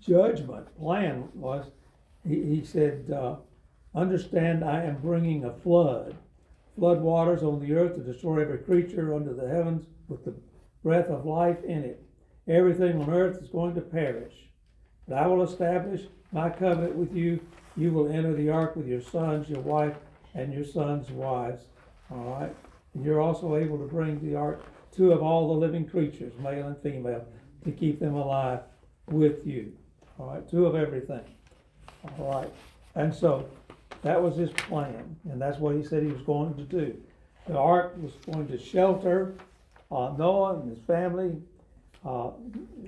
judgment 0.00 0.66
plan 0.78 1.28
was, 1.34 1.66
he, 2.26 2.42
he 2.44 2.64
said, 2.64 3.10
uh, 3.10 3.36
understand 3.94 4.64
I 4.64 4.84
am 4.84 4.98
bringing 4.98 5.44
a 5.44 5.52
flood, 5.52 6.16
flood 6.76 7.00
waters 7.00 7.42
on 7.42 7.60
the 7.60 7.74
earth 7.74 7.94
to 7.96 8.02
destroy 8.02 8.42
every 8.42 8.58
creature 8.58 9.14
under 9.14 9.34
the 9.34 9.48
heavens 9.48 9.86
with 10.08 10.24
the 10.24 10.34
breath 10.82 11.08
of 11.08 11.24
life 11.24 11.62
in 11.64 11.84
it. 11.84 12.02
Everything 12.46 13.00
on 13.00 13.10
earth 13.10 13.42
is 13.42 13.48
going 13.50 13.74
to 13.74 13.80
perish. 13.80 14.34
But 15.06 15.18
I 15.18 15.26
will 15.26 15.42
establish 15.42 16.02
my 16.32 16.50
covenant 16.50 16.94
with 16.94 17.14
you. 17.14 17.40
You 17.78 17.92
will 17.92 18.10
enter 18.10 18.34
the 18.34 18.50
ark 18.50 18.74
with 18.74 18.88
your 18.88 19.00
sons, 19.00 19.48
your 19.48 19.60
wife, 19.60 19.94
and 20.34 20.52
your 20.52 20.64
sons' 20.64 21.10
wives. 21.10 21.62
All 22.10 22.38
right? 22.40 22.54
And 22.94 23.04
you're 23.04 23.20
also 23.20 23.56
able 23.56 23.78
to 23.78 23.84
bring 23.84 24.20
the 24.20 24.34
ark 24.34 24.62
two 24.94 25.12
of 25.12 25.22
all 25.22 25.46
the 25.48 25.54
living 25.54 25.88
creatures, 25.88 26.32
male 26.42 26.66
and 26.66 26.76
female, 26.78 27.24
to 27.64 27.70
keep 27.70 28.00
them 28.00 28.16
alive 28.16 28.60
with 29.06 29.46
you. 29.46 29.72
All 30.18 30.34
right? 30.34 30.50
Two 30.50 30.66
of 30.66 30.74
everything. 30.74 31.22
All 32.18 32.32
right? 32.32 32.52
And 32.96 33.14
so 33.14 33.48
that 34.02 34.20
was 34.20 34.36
his 34.36 34.50
plan, 34.50 35.16
and 35.30 35.40
that's 35.40 35.58
what 35.58 35.76
he 35.76 35.84
said 35.84 36.02
he 36.02 36.10
was 36.10 36.22
going 36.22 36.54
to 36.54 36.64
do. 36.64 36.96
The 37.46 37.56
ark 37.56 37.94
was 38.02 38.12
going 38.32 38.48
to 38.48 38.58
shelter 38.58 39.34
uh, 39.90 40.14
Noah 40.18 40.58
and 40.58 40.68
his 40.68 40.84
family, 40.84 41.40
uh, 42.04 42.30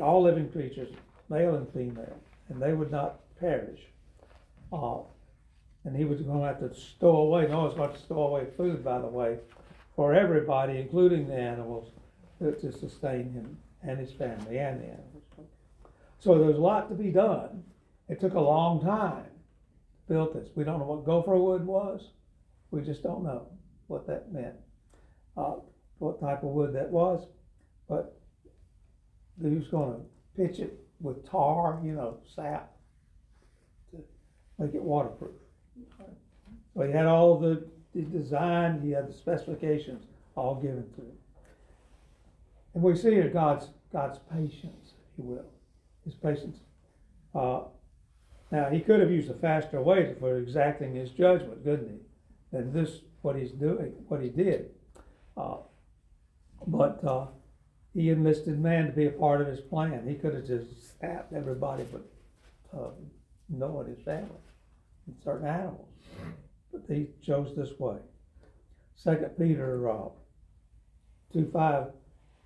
all 0.00 0.22
living 0.22 0.50
creatures, 0.50 0.88
male 1.28 1.54
and 1.54 1.68
female, 1.72 2.16
and 2.48 2.60
they 2.60 2.72
would 2.72 2.90
not 2.90 3.20
perish. 3.38 3.80
Uh, 4.72 4.98
and 5.84 5.96
he 5.96 6.04
was 6.04 6.20
going 6.20 6.40
to 6.40 6.46
have 6.46 6.60
to 6.60 6.78
stow 6.78 7.16
away, 7.16 7.48
Noah's 7.48 7.74
going 7.74 7.92
to 7.92 7.98
stow 7.98 8.22
away 8.22 8.46
food, 8.56 8.84
by 8.84 8.98
the 8.98 9.06
way, 9.06 9.38
for 9.96 10.14
everybody, 10.14 10.78
including 10.78 11.26
the 11.26 11.34
animals, 11.34 11.92
to, 12.38 12.52
to 12.52 12.72
sustain 12.72 13.32
him 13.32 13.58
and 13.82 13.98
his 13.98 14.12
family 14.12 14.58
and 14.58 14.80
the 14.80 14.86
animals. 14.86 15.24
So 16.18 16.38
there's 16.38 16.56
a 16.56 16.60
lot 16.60 16.88
to 16.90 16.94
be 16.94 17.10
done. 17.10 17.64
It 18.08 18.20
took 18.20 18.34
a 18.34 18.40
long 18.40 18.82
time 18.84 19.24
to 19.24 20.12
build 20.12 20.34
this. 20.34 20.48
We 20.54 20.64
don't 20.64 20.78
know 20.78 20.86
what 20.86 21.06
gopher 21.06 21.36
wood 21.36 21.64
was. 21.64 22.10
We 22.70 22.82
just 22.82 23.02
don't 23.02 23.24
know 23.24 23.48
what 23.86 24.06
that 24.06 24.32
meant, 24.32 24.54
uh, 25.36 25.56
what 25.98 26.20
type 26.20 26.42
of 26.42 26.50
wood 26.50 26.74
that 26.74 26.90
was. 26.90 27.26
But 27.88 28.16
he 29.42 29.48
was 29.48 29.68
going 29.68 29.94
to 29.94 30.00
pitch 30.36 30.58
it 30.60 30.78
with 31.00 31.28
tar, 31.28 31.80
you 31.82 31.92
know, 31.92 32.18
sap, 32.34 32.72
make 34.60 34.74
it 34.74 34.82
waterproof. 34.82 35.32
So 36.76 36.82
he 36.82 36.92
had 36.92 37.06
all 37.06 37.38
the, 37.38 37.66
the 37.94 38.02
design, 38.02 38.80
he 38.82 38.90
had 38.90 39.08
the 39.08 39.12
specifications 39.12 40.04
all 40.36 40.54
given 40.54 40.88
to 40.94 41.00
him. 41.00 41.12
And 42.74 42.82
we 42.82 42.94
see 42.94 43.10
here 43.10 43.28
God's 43.28 43.68
God's 43.92 44.20
patience, 44.32 44.92
if 44.92 45.18
you 45.18 45.24
will, 45.24 45.46
his 46.04 46.14
patience. 46.14 46.58
Uh, 47.34 47.62
now 48.52 48.68
he 48.70 48.80
could 48.80 49.00
have 49.00 49.10
used 49.10 49.30
a 49.30 49.34
faster 49.34 49.80
way 49.80 50.14
for 50.20 50.38
exacting 50.38 50.94
his 50.94 51.10
judgment, 51.10 51.64
couldn't 51.64 51.88
he? 51.88 52.56
Than 52.56 52.72
this, 52.72 53.00
what 53.22 53.34
he's 53.34 53.50
doing, 53.50 53.92
what 54.06 54.20
he 54.20 54.28
did. 54.28 54.70
Uh, 55.36 55.56
but 56.66 57.02
uh, 57.04 57.26
he 57.94 58.10
enlisted 58.10 58.60
man 58.60 58.86
to 58.86 58.92
be 58.92 59.06
a 59.06 59.10
part 59.10 59.40
of 59.40 59.48
his 59.48 59.60
plan. 59.60 60.06
He 60.06 60.14
could 60.14 60.34
have 60.34 60.46
just 60.46 61.00
sapped 61.00 61.32
everybody 61.32 61.84
but 61.90 62.02
uh, 62.72 62.90
Noah 63.48 63.80
and 63.80 63.96
his 63.96 64.04
family 64.04 64.30
certain 65.22 65.46
animals. 65.46 65.88
But 66.72 66.82
he 66.88 67.08
chose 67.22 67.54
this 67.56 67.78
way. 67.78 67.96
Second 68.96 69.30
Peter 69.38 69.90
uh, 69.90 70.08
two 71.32 71.50
five 71.52 71.86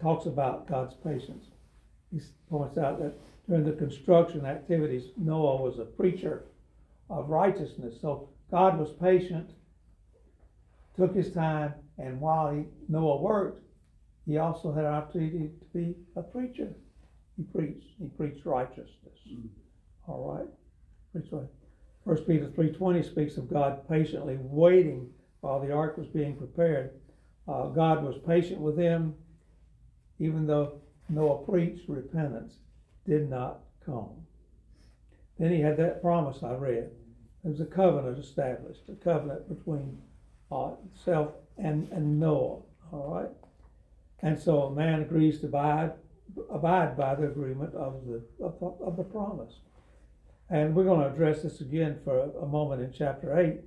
talks 0.01 0.27
about 0.27 0.69
God's 0.69 0.95
patience. 1.03 1.47
He 2.13 2.21
points 2.49 2.79
out 2.79 3.01
that 3.01 3.15
during 3.49 3.65
the 3.65 3.73
construction 3.73 4.47
activities, 4.47 5.11
Noah 5.17 5.61
was 5.61 5.79
a 5.79 5.85
preacher 5.85 6.45
of 7.11 7.29
righteousness. 7.29 7.95
So 8.01 8.29
God 8.51 8.79
was 8.79 8.91
patient, 8.93 9.51
took 10.97 11.15
his 11.15 11.33
time, 11.33 11.75
and 11.99 12.21
while 12.21 12.55
he, 12.55 12.65
Noah 12.89 13.21
worked, 13.21 13.63
he 14.27 14.39
also 14.39 14.73
had 14.73 14.85
an 14.85 14.95
opportunity 14.95 15.51
to 15.61 15.79
be 15.79 15.95
a 16.17 16.23
preacher. 16.23 16.69
He 17.37 17.43
preached. 17.43 17.89
He 17.99 18.07
preached 18.17 18.47
righteousness. 18.47 19.19
All 20.07 20.35
right. 20.35 20.49
Preached 21.13 21.33
right. 21.33 21.49
First 22.05 22.27
Peter 22.27 22.51
three 22.51 22.71
twenty 22.71 23.03
speaks 23.03 23.37
of 23.37 23.49
God 23.49 23.89
patiently 23.89 24.37
waiting 24.41 25.09
while 25.41 25.61
the 25.61 25.73
ark 25.73 25.97
was 25.97 26.07
being 26.09 26.37
prepared. 26.37 26.91
Uh, 27.49 27.69
God 27.69 28.05
was 28.05 28.17
patient 28.27 28.61
with 28.61 28.77
them, 28.77 29.15
even 30.19 30.47
though 30.47 30.81
Noah 31.09 31.45
preached 31.45 31.89
repentance 31.89 32.57
did 33.07 33.29
not 33.29 33.61
come. 33.85 34.11
Then 35.39 35.53
he 35.53 35.61
had 35.61 35.77
that 35.79 36.01
promise 36.01 36.43
I 36.43 36.55
read. 36.55 36.91
There 37.43 37.53
was 37.53 37.61
a 37.61 37.67
covenant 37.67 38.19
established, 38.19 38.89
a 38.89 38.95
covenant 38.95 39.49
between 39.49 39.99
uh, 40.51 40.71
self 40.95 41.33
and, 41.59 41.91
and 41.91 42.21
Noah. 42.21 42.61
All 42.93 43.15
right. 43.15 43.31
And 44.21 44.39
so 44.39 44.63
a 44.63 44.75
man 44.75 45.03
agrees 45.03 45.41
to 45.41 45.47
abide, 45.47 45.93
abide 46.51 46.97
by 46.97 47.15
the 47.15 47.27
agreement 47.27 47.75
of 47.75 48.07
the, 48.07 48.23
of, 48.43 48.55
of 48.81 48.97
the 48.97 49.05
promise. 49.05 49.55
And 50.51 50.75
we're 50.75 50.85
going 50.85 51.01
to 51.01 51.07
address 51.07 51.43
this 51.43 51.61
again 51.61 51.99
for 52.05 52.31
a, 52.43 52.47
moment 52.47 52.83
in 52.83 52.93
chapter 52.93 53.39
8, 53.39 53.61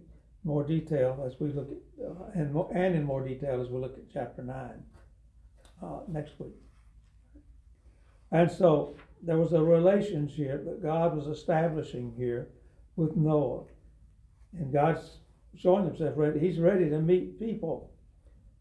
more 0.44 0.64
detail 0.64 1.24
as 1.26 1.40
we 1.40 1.52
look 1.52 1.70
at, 1.72 2.06
uh, 2.06 2.32
and, 2.36 2.54
mo- 2.54 2.72
and 2.74 2.96
in 2.96 3.04
more 3.04 3.28
detail 3.28 3.62
as 3.62 3.70
we 3.70 3.80
look 3.80 3.98
at 3.98 4.04
chapter 4.14 4.44
9 4.44 4.70
uh, 5.84 6.00
next 6.08 6.40
week. 6.40 6.54
And 8.32 8.52
so 8.52 8.96
there 9.24 9.38
was 9.38 9.54
a 9.54 9.62
relationship 9.62 10.66
that 10.66 10.84
God 10.84 11.16
was 11.16 11.28
establishing 11.28 12.14
here 12.16 12.50
with 12.96 13.16
Noah. 13.16 13.64
And 14.54 14.72
God's 14.72 15.18
showing 15.56 15.86
himself 15.86 16.14
ready. 16.16 16.40
He's 16.40 16.60
ready 16.60 16.90
to 16.90 17.00
meet 17.00 17.40
people. 17.40 17.92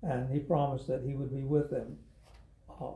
And 0.02 0.32
he 0.32 0.38
promised 0.38 0.86
that 0.88 1.02
he 1.04 1.14
would 1.14 1.34
be 1.34 1.42
with 1.42 1.70
them. 1.70 1.96
Uh, 2.80 2.92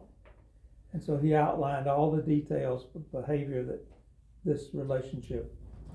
and 0.92 1.02
so 1.02 1.16
he 1.16 1.34
outlined 1.34 1.86
all 1.86 2.10
the 2.10 2.22
details 2.22 2.86
of 2.94 3.10
behavior 3.12 3.64
that 3.64 3.84
this 4.44 4.68
relationship 4.72 5.54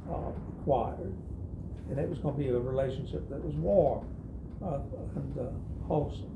uh, 0.10 0.32
required. 0.58 1.14
And 1.90 2.00
it 2.00 2.10
was 2.10 2.20
going 2.20 2.36
to 2.36 2.42
be 2.42 2.50
a 2.50 2.60
relationship 2.60 3.30
that 3.30 3.44
was 3.44 3.56
warm 3.56 4.08
uh, 4.64 4.80
and 5.16 5.40
uh, 5.40 5.44
wholesome. 5.88 6.36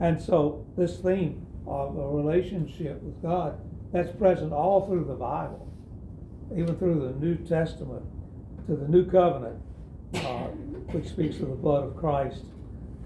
And 0.00 0.20
so 0.20 0.66
this 0.76 0.98
theme 0.98 1.46
of 1.66 1.96
a 1.96 2.08
relationship 2.08 3.02
with 3.02 3.20
God, 3.22 3.58
that's 3.92 4.14
present 4.16 4.52
all 4.52 4.86
through 4.86 5.04
the 5.04 5.14
Bible, 5.14 5.72
even 6.52 6.76
through 6.76 7.00
the 7.00 7.24
New 7.24 7.36
Testament, 7.36 8.04
to 8.66 8.76
the 8.76 8.88
New 8.88 9.08
Covenant, 9.08 9.60
uh, 10.14 10.48
which 10.92 11.08
speaks 11.08 11.36
of 11.36 11.48
the 11.48 11.54
blood 11.54 11.84
of 11.84 11.96
Christ, 11.96 12.44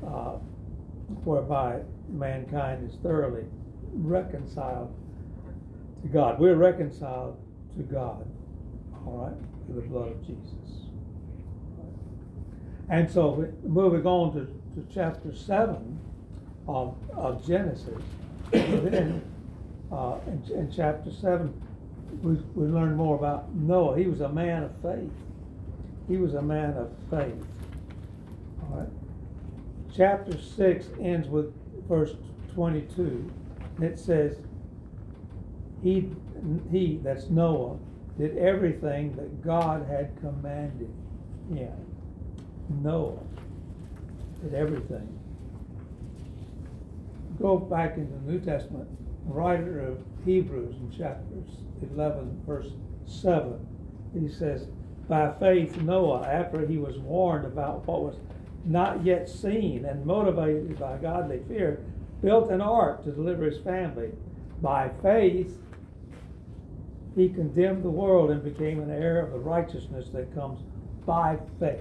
uh, 0.07 0.37
whereby 1.25 1.81
mankind 2.09 2.89
is 2.91 2.97
thoroughly 3.03 3.45
reconciled 3.93 4.95
to 6.03 6.09
God. 6.09 6.39
We're 6.39 6.57
reconciled 6.57 7.37
to 7.77 7.83
God, 7.83 8.27
all 9.07 9.27
right, 9.27 9.67
through 9.67 9.81
the 9.81 9.89
blood 9.89 10.09
of 10.09 10.27
Jesus. 10.27 10.87
And 12.89 13.09
so, 13.09 13.47
moving 13.63 14.05
on 14.07 14.33
to, 14.35 14.47
to 14.75 14.87
chapter 14.93 15.35
seven 15.35 15.99
of, 16.67 16.97
of 17.15 17.47
Genesis, 17.47 18.03
then, 18.51 19.23
uh, 19.93 20.17
in, 20.27 20.43
in 20.53 20.73
chapter 20.75 21.11
seven, 21.13 21.55
we, 22.23 22.35
we 22.55 22.67
learn 22.67 22.97
more 22.97 23.17
about 23.17 23.55
Noah. 23.55 23.97
He 23.97 24.07
was 24.07 24.21
a 24.21 24.29
man 24.29 24.65
of 24.65 24.73
faith. 24.83 25.13
He 26.09 26.17
was 26.17 26.35
a 26.35 26.43
man 26.43 26.75
of 26.77 26.91
faith. 27.09 27.47
All 28.63 28.79
right. 28.79 28.89
Chapter 29.95 30.37
six 30.39 30.87
ends 31.01 31.29
with 31.29 31.53
verse 31.89 32.15
twenty-two. 32.53 33.31
And 33.77 33.85
it 33.85 33.99
says, 33.99 34.39
he, 35.83 36.11
he, 36.71 37.01
that's 37.03 37.31
Noah, 37.31 37.77
did 38.19 38.37
everything 38.39 39.17
that 39.17 39.43
God 39.43 39.87
had 39.89 40.19
commanded 40.21 40.93
him. 41.53 41.73
Noah 42.83 43.19
did 44.43 44.55
everything. 44.55 45.09
Go 47.41 47.57
back 47.57 47.97
into 47.97 48.13
the 48.13 48.33
New 48.33 48.41
Testament, 48.41 48.89
writer 49.25 49.81
of 49.81 49.99
Hebrews 50.25 50.75
in 50.77 50.91
chapters 50.91 51.49
eleven, 51.91 52.41
verse 52.47 52.69
seven, 53.07 53.67
he 54.13 54.29
says, 54.29 54.67
by 55.09 55.33
faith 55.41 55.81
Noah, 55.81 56.27
after 56.27 56.67
he 56.67 56.77
was 56.77 56.99
warned 56.99 57.47
about 57.47 57.87
what 57.87 58.03
was 58.03 58.17
not 58.65 59.05
yet 59.05 59.29
seen 59.29 59.87
and 59.87 60.05
motivated 60.05 60.79
by 60.79 60.99
godly 60.99 61.41
fear, 61.49 61.83
built 62.23 62.51
an 62.51 62.61
ark 62.61 63.03
to 63.05 63.11
deliver 63.11 63.45
his 63.47 63.59
family. 63.61 64.11
By 64.61 64.91
faith, 65.03 65.59
he 67.17 67.29
condemned 67.29 67.83
the 67.83 67.91
world 67.91 68.31
and 68.31 68.43
became 68.43 68.81
an 68.81 68.91
heir 68.91 69.21
of 69.25 69.33
the 69.33 69.39
righteousness 69.39 70.09
that 70.13 70.35
comes 70.35 70.61
by 71.07 71.39
faith. 71.59 71.81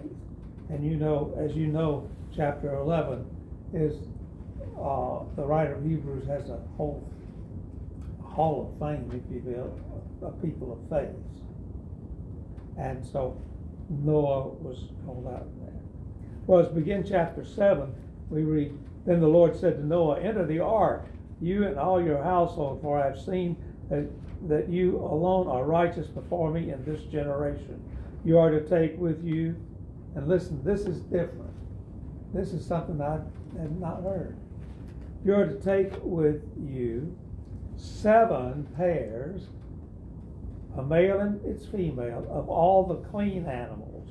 And 0.70 0.84
you 0.86 0.96
know, 0.98 1.34
as 1.40 1.56
you 1.56 1.68
know, 1.68 2.10
chapter 2.36 2.74
eleven 2.76 3.26
is, 3.74 3.96
uh, 4.80 5.20
the 5.36 5.46
writer 5.46 5.76
of 5.76 5.84
Hebrews 5.84 6.28
has 6.28 6.50
a 6.50 6.60
whole 6.78 7.08
hall 8.24 8.72
of 8.72 8.80
fame, 8.80 9.10
if 9.14 9.34
you 9.34 9.42
will, 9.44 9.80
of 10.28 10.42
people 10.42 10.74
of 10.74 10.90
faith. 10.90 11.16
And 12.78 13.06
so 13.06 13.38
Noah 13.90 14.48
was 14.48 14.86
called 15.06 15.28
out 15.28 15.42
in 15.42 15.66
that. 15.66 15.74
Well, 16.48 16.60
as 16.60 16.70
begin 16.70 17.04
chapter 17.08 17.44
seven, 17.44 17.94
we 18.30 18.44
read, 18.44 18.78
Then 19.06 19.20
the 19.20 19.28
Lord 19.28 19.56
said 19.56 19.78
to 19.78 19.86
Noah, 19.86 20.20
Enter 20.20 20.46
the 20.46 20.60
ark, 20.60 21.06
you 21.42 21.66
and 21.66 21.78
all 21.78 22.02
your 22.02 22.24
household, 22.24 22.82
for 22.82 23.00
I 23.00 23.06
have 23.06 23.20
seen 23.20 23.58
that, 23.90 24.08
that 24.48 24.70
you 24.70 24.98
alone 24.98 25.48
are 25.48 25.64
righteous 25.66 26.08
before 26.08 26.52
me 26.52 26.72
in 26.72 26.84
this 26.86 27.04
generation. 27.04 27.82
You 28.24 28.38
are 28.38 28.52
to 28.52 28.68
take 28.68 28.98
with 28.98 29.24
you, 29.24 29.56
and 30.16 30.28
listen, 30.28 30.62
this 30.64 30.82
is 30.82 31.00
different. 31.02 31.54
This 32.34 32.54
is 32.54 32.66
something 32.66 33.02
I 33.02 33.20
have 33.60 33.72
not 33.80 34.04
heard. 34.04 34.38
You 35.26 35.36
are 35.36 35.48
to 35.48 35.60
take 35.60 35.94
with 36.04 36.44
you 36.58 37.16
seven 37.76 38.68
pairs, 38.76 39.48
a 40.78 40.84
male 40.84 41.20
and 41.20 41.44
its 41.46 41.66
female, 41.66 42.28
of 42.30 42.50
all 42.50 42.86
the 42.86 42.98
clean 43.10 43.46
animals, 43.46 44.10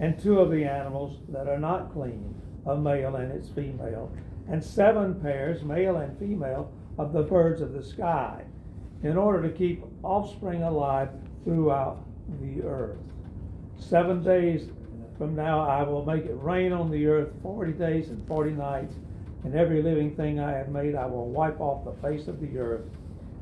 and 0.00 0.18
two 0.18 0.40
of 0.40 0.50
the 0.50 0.64
animals 0.64 1.18
that 1.28 1.48
are 1.48 1.58
not 1.58 1.92
clean, 1.92 2.34
a 2.66 2.76
male 2.76 3.16
and 3.16 3.30
its 3.32 3.48
female, 3.48 4.10
and 4.50 4.62
seven 4.62 5.20
pairs, 5.20 5.62
male 5.62 5.96
and 5.98 6.18
female, 6.18 6.72
of 6.98 7.12
the 7.12 7.22
birds 7.22 7.60
of 7.60 7.72
the 7.72 7.82
sky, 7.82 8.42
in 9.02 9.16
order 9.16 9.42
to 9.48 9.56
keep 9.56 9.84
offspring 10.02 10.62
alive 10.62 11.08
throughout 11.44 12.04
the 12.40 12.62
earth. 12.62 12.98
Seven 13.78 14.22
days 14.22 14.68
from 15.16 15.34
now 15.34 15.60
I 15.60 15.82
will 15.82 16.04
make 16.04 16.24
it 16.24 16.34
rain 16.34 16.72
on 16.72 16.90
the 16.90 17.06
earth 17.06 17.30
forty 17.42 17.72
days 17.72 18.08
and 18.10 18.26
forty 18.26 18.50
nights, 18.50 18.94
and 19.44 19.54
every 19.54 19.82
living 19.82 20.14
thing 20.14 20.40
I 20.40 20.52
have 20.52 20.68
made 20.68 20.94
I 20.94 21.06
will 21.06 21.28
wipe 21.28 21.60
off 21.60 21.84
the 21.84 22.08
face 22.08 22.28
of 22.28 22.40
the 22.40 22.58
earth. 22.58 22.84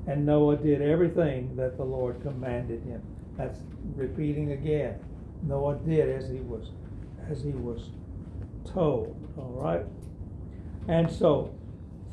And 0.06 0.24
Noah 0.24 0.56
did 0.56 0.82
everything 0.82 1.56
that 1.56 1.76
the 1.76 1.84
Lord 1.84 2.22
commanded 2.22 2.82
him. 2.82 3.02
That's 3.36 3.58
repeating 3.96 4.52
again. 4.52 4.98
Noah 5.42 5.76
did 5.84 6.08
as 6.08 6.30
he 6.30 6.40
was 6.40 6.70
as 7.28 7.42
he 7.42 7.50
was 7.50 7.90
told. 8.64 9.16
All 9.36 9.52
right. 9.52 9.84
And 10.88 11.10
so 11.10 11.54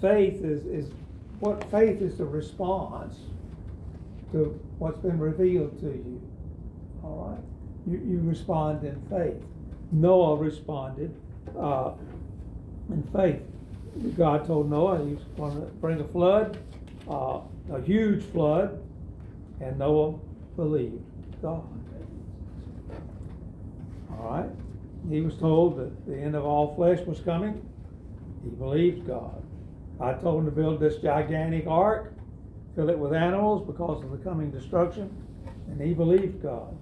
faith 0.02 0.44
is, 0.44 0.66
is 0.66 0.92
what 1.40 1.70
faith 1.70 2.02
is 2.02 2.18
the 2.18 2.26
response 2.26 3.18
to 4.34 4.60
what's 4.80 5.00
been 5.00 5.18
revealed 5.18 5.80
to 5.80 5.86
you. 5.86 6.22
All 7.04 7.30
right. 7.32 7.44
You, 7.92 8.02
you 8.06 8.20
respond 8.30 8.84
in 8.84 9.02
faith. 9.10 9.42
Noah 9.92 10.36
responded 10.36 11.14
uh, 11.58 11.92
in 12.90 13.04
faith. 13.14 13.42
God 14.18 14.46
told 14.46 14.70
Noah 14.70 15.06
he 15.06 15.14
was 15.14 15.24
going 15.38 15.56
to 15.56 15.68
bring 15.74 16.02
a 16.02 16.08
flood, 16.08 16.58
uh, 17.08 17.40
a 17.72 17.82
huge 17.82 18.24
flood, 18.26 18.82
and 19.62 19.78
Noah 19.78 20.16
believed 20.56 21.04
God. 21.42 21.64
All 24.12 24.30
right. 24.30 24.50
He 25.10 25.22
was 25.22 25.36
told 25.36 25.78
that 25.78 26.06
the 26.08 26.18
end 26.18 26.36
of 26.36 26.46
all 26.46 26.76
flesh 26.76 27.06
was 27.06 27.20
coming. 27.20 27.62
He 28.44 28.50
believed 28.50 29.06
God. 29.06 29.44
I 30.00 30.14
told 30.14 30.40
him 30.40 30.46
to 30.46 30.52
build 30.52 30.80
this 30.80 30.98
gigantic 30.98 31.68
ark, 31.68 32.13
fill 32.76 32.90
it 32.90 32.98
with 32.98 33.14
animals 33.14 33.66
because 33.66 34.04
of 34.04 34.12
the 34.12 34.18
coming 34.18 34.52
destruction, 34.52 35.10
and 35.68 35.82
he 35.82 35.94
believed 35.94 36.42
God. 36.42 36.76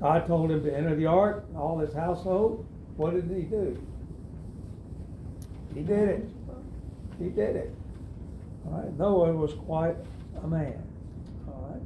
God 0.00 0.26
told 0.26 0.50
him 0.50 0.64
to 0.64 0.76
enter 0.76 0.94
the 0.96 1.06
ark, 1.06 1.44
all 1.56 1.78
his 1.78 1.94
household. 1.94 2.66
What 2.96 3.14
did 3.14 3.24
he 3.24 3.42
do? 3.44 3.80
He 5.74 5.82
did 5.82 6.08
it. 6.08 6.28
He 7.18 7.28
did 7.28 7.56
it. 7.56 7.74
All 8.66 8.72
right. 8.80 8.98
Noah 8.98 9.32
was 9.32 9.54
quite 9.54 9.96
a 10.42 10.46
man. 10.46 10.82
All 11.46 11.70
right. 11.72 11.82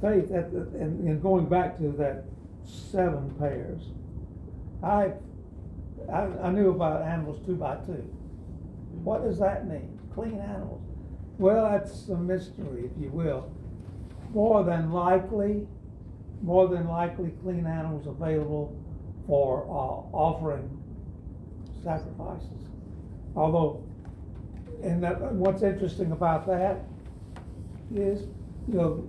Faith, 0.00 0.32
at 0.32 0.52
the, 0.52 0.60
and, 0.80 1.08
and 1.08 1.22
going 1.22 1.46
back 1.46 1.78
to 1.78 1.88
that 1.92 2.24
seven 2.64 3.34
pairs, 3.38 3.82
I, 4.82 5.12
I, 6.12 6.28
I 6.42 6.50
knew 6.50 6.70
about 6.70 7.02
animals 7.02 7.40
two 7.46 7.54
by 7.54 7.76
two. 7.76 8.04
What 9.02 9.22
does 9.22 9.38
that 9.38 9.66
mean? 9.68 9.97
Clean 10.18 10.40
animals. 10.40 10.82
Well, 11.38 11.70
that's 11.70 12.08
a 12.08 12.16
mystery, 12.16 12.90
if 12.92 13.00
you 13.00 13.08
will. 13.10 13.52
More 14.34 14.64
than 14.64 14.90
likely, 14.90 15.68
more 16.42 16.66
than 16.66 16.88
likely, 16.88 17.30
clean 17.40 17.66
animals 17.66 18.08
available 18.08 18.76
for 19.28 19.62
uh, 19.62 20.16
offering 20.16 20.68
sacrifices. 21.84 22.66
Although, 23.36 23.84
and 24.82 25.00
that, 25.04 25.20
what's 25.20 25.62
interesting 25.62 26.10
about 26.10 26.48
that 26.48 26.80
is, 27.94 28.22
you 28.66 28.74
know, 28.74 29.08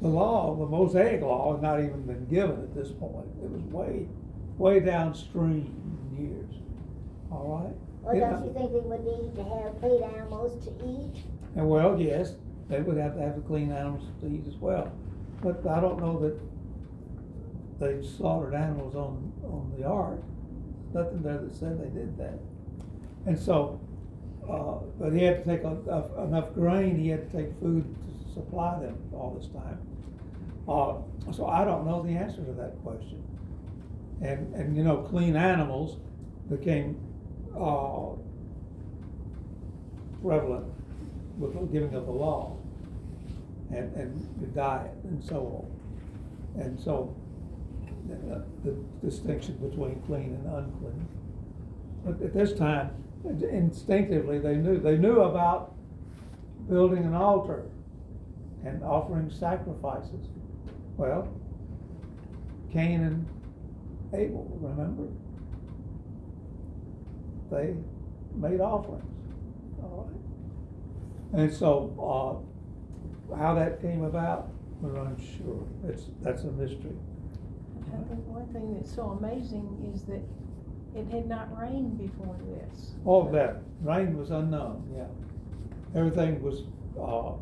the 0.00 0.08
law, 0.08 0.56
the 0.56 0.64
Mosaic 0.64 1.20
law, 1.20 1.52
has 1.52 1.60
not 1.60 1.80
even 1.80 2.06
been 2.06 2.24
given 2.24 2.62
at 2.62 2.74
this 2.74 2.90
point. 2.90 3.26
It 3.42 3.50
was 3.50 3.62
way, 3.64 4.08
way 4.56 4.80
downstream 4.80 5.74
in 6.16 6.24
years. 6.24 6.54
All 7.30 7.62
right. 7.62 7.87
Well, 8.02 8.16
Yeah. 8.16 8.30
don't 8.30 8.44
you 8.46 8.52
think 8.52 8.72
they 8.72 8.80
would 8.80 9.04
need 9.04 9.34
to 9.36 9.44
have 9.44 9.80
clean 9.80 10.02
animals 10.02 10.64
to 10.64 10.70
eat? 10.86 11.24
And 11.56 11.68
well, 11.68 12.00
yes, 12.00 12.34
they 12.68 12.80
would 12.80 12.96
have 12.96 13.14
to 13.14 13.20
have 13.20 13.36
the 13.36 13.42
clean 13.42 13.72
animals 13.72 14.04
to 14.20 14.26
eat 14.28 14.46
as 14.46 14.56
well. 14.56 14.88
But 15.42 15.66
I 15.66 15.80
don't 15.80 16.00
know 16.00 16.18
that 16.20 16.38
they 17.80 18.02
slaughtered 18.06 18.54
animals 18.54 18.94
on, 18.96 19.32
on 19.44 19.72
the 19.78 19.84
ark. 19.86 20.20
Nothing 20.92 21.22
there 21.22 21.38
that 21.38 21.54
said 21.54 21.80
they 21.80 21.90
did 21.90 22.16
that. 22.18 22.38
And 23.26 23.38
so, 23.38 23.78
uh, 24.48 24.76
but 24.98 25.12
he 25.12 25.22
had 25.22 25.44
to 25.44 25.44
take 25.44 25.62
a- 25.64 26.22
enough 26.24 26.54
grain, 26.54 26.96
he 26.96 27.08
had 27.08 27.30
to 27.30 27.36
take 27.36 27.52
food 27.60 27.84
to 28.02 28.32
supply 28.32 28.78
them 28.80 28.96
all 29.12 29.36
this 29.38 29.48
time. 29.48 29.78
Uh, 30.68 30.94
so 31.32 31.46
I 31.46 31.64
don't 31.64 31.86
know 31.86 32.02
the 32.02 32.10
answer 32.16 32.42
to 32.44 32.52
that 32.52 32.82
question. 32.82 33.22
And, 34.20 34.54
and 34.54 34.76
you 34.76 34.82
know, 34.82 34.98
clean 34.98 35.36
animals 35.36 35.98
became, 36.48 36.96
uh, 37.56 38.10
prevalent 40.22 40.66
with 41.38 41.54
the 41.54 41.60
giving 41.66 41.94
of 41.94 42.06
the 42.06 42.12
law 42.12 42.56
and, 43.70 43.94
and 43.94 44.40
the 44.40 44.46
diet 44.48 44.94
and 45.04 45.22
so 45.22 45.68
on. 46.56 46.62
And 46.62 46.80
so, 46.80 47.14
uh, 48.10 48.40
the 48.64 48.74
distinction 49.04 49.56
between 49.56 50.00
clean 50.06 50.34
and 50.34 50.46
unclean. 50.46 51.08
But 52.04 52.22
at 52.22 52.34
this 52.34 52.52
time, 52.54 52.90
instinctively, 53.24 54.38
they 54.38 54.56
knew, 54.56 54.80
they 54.80 54.96
knew 54.96 55.20
about 55.20 55.74
building 56.68 57.04
an 57.04 57.14
altar 57.14 57.66
and 58.64 58.82
offering 58.82 59.30
sacrifices. 59.30 60.28
Well, 60.96 61.28
Cain 62.72 63.02
and 63.02 63.26
Abel, 64.12 64.48
remember? 64.60 65.08
They 67.50 67.74
made 68.34 68.60
offerings, 68.60 69.04
all 69.82 70.08
right? 71.32 71.40
And 71.40 71.52
so, 71.52 72.44
uh, 73.32 73.36
how 73.36 73.54
that 73.54 73.80
came 73.80 74.04
about, 74.04 74.48
we're 74.80 74.96
unsure, 74.96 75.66
it's, 75.86 76.04
that's 76.22 76.44
a 76.44 76.52
mystery. 76.52 76.96
I 77.92 77.96
think 78.08 78.26
one 78.26 78.46
thing 78.52 78.74
that's 78.74 78.94
so 78.94 79.18
amazing 79.20 79.92
is 79.94 80.02
that 80.04 80.20
it 80.94 81.10
had 81.12 81.28
not 81.28 81.48
rained 81.58 81.98
before 81.98 82.36
this. 82.46 82.92
All 83.04 83.26
of 83.26 83.32
that, 83.32 83.56
rain 83.82 84.16
was 84.16 84.30
unknown, 84.30 84.82
yeah. 84.96 85.04
Everything 85.98 86.42
was, 86.42 86.62
uh, 87.00 87.32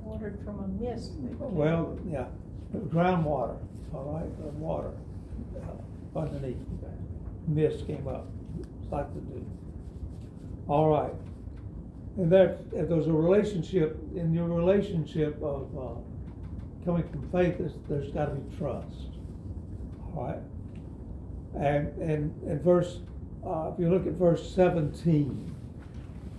Watered 0.00 0.38
from 0.44 0.58
a 0.60 0.68
mist. 0.68 1.12
well, 1.38 1.98
yeah, 2.10 2.26
groundwater, 2.88 3.56
all 3.94 4.04
right, 4.20 4.54
water, 4.56 4.90
uh, 5.56 6.18
underneath, 6.18 6.58
mist 7.48 7.86
came 7.86 8.06
up, 8.06 8.26
like 8.90 9.12
the 9.14 9.20
dew. 9.20 9.46
All 10.68 10.88
right, 10.88 11.12
and 12.16 12.30
that, 12.32 12.60
if 12.72 12.88
there's 12.88 13.06
a 13.06 13.12
relationship, 13.12 13.98
in 14.14 14.32
your 14.32 14.48
relationship 14.48 15.42
of, 15.42 15.68
uh, 15.76 16.00
coming 16.84 17.02
from 17.08 17.28
faith, 17.30 17.58
there's, 17.58 17.74
there's 17.88 18.10
gotta 18.12 18.34
be 18.34 18.56
trust, 18.56 19.08
all 20.16 20.24
right? 20.24 20.42
And, 21.54 21.88
and, 22.00 22.42
and 22.48 22.60
verse, 22.62 22.98
uh, 23.46 23.70
if 23.72 23.78
you 23.78 23.88
look 23.90 24.06
at 24.06 24.14
verse 24.14 24.54
seventeen, 24.54 25.54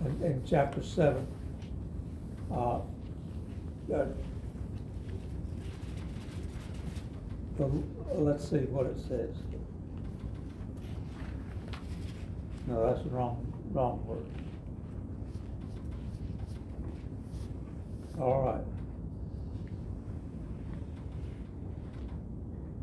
in, 0.04 0.22
in 0.22 0.42
chapter 0.44 0.82
seven, 0.82 1.26
uh, 2.50 2.80
uh, 3.94 4.06
the, 7.56 7.70
let's 8.14 8.48
see 8.48 8.58
what 8.58 8.86
it 8.86 8.98
says. 9.00 9.30
No, 12.66 12.84
that's 12.86 13.02
the 13.04 13.10
wrong, 13.10 13.46
wrong 13.72 14.04
word. 14.06 14.26
All 18.20 18.42
right. 18.42 18.64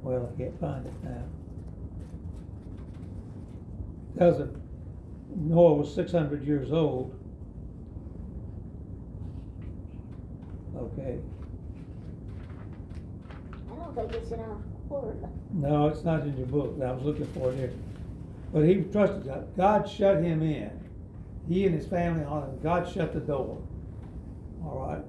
Well, 0.03 0.29
I 0.33 0.37
can't 0.37 0.59
find 0.59 0.85
it 0.85 0.93
now. 1.03 1.23
It 4.15 4.19
Noah 5.35 5.73
was 5.73 5.93
six 5.93 6.11
hundred 6.11 6.45
years 6.45 6.71
old. 6.71 7.19
Okay, 10.75 11.19
I 13.71 13.75
don't 13.75 13.95
think 13.95 14.11
it's 14.13 14.31
in 14.31 14.39
our 14.39 14.57
word. 14.89 15.23
no, 15.53 15.87
it's 15.87 16.03
not 16.03 16.21
in 16.21 16.37
your 16.37 16.47
book, 16.47 16.75
I 16.83 16.91
was 16.91 17.03
looking 17.03 17.27
for 17.27 17.51
it 17.51 17.57
here. 17.57 17.73
But 18.53 18.65
he 18.65 18.75
trusted 18.83 19.25
God, 19.25 19.57
God 19.57 19.89
shut 19.89 20.17
him 20.23 20.43
in, 20.43 20.71
he 21.49 21.65
and 21.65 21.73
his 21.75 21.87
family 21.87 22.23
on 22.23 22.43
him, 22.43 22.59
God 22.61 22.87
shut 22.89 23.11
the 23.11 23.19
door. 23.19 23.59
All 24.63 24.87
right? 24.87 25.03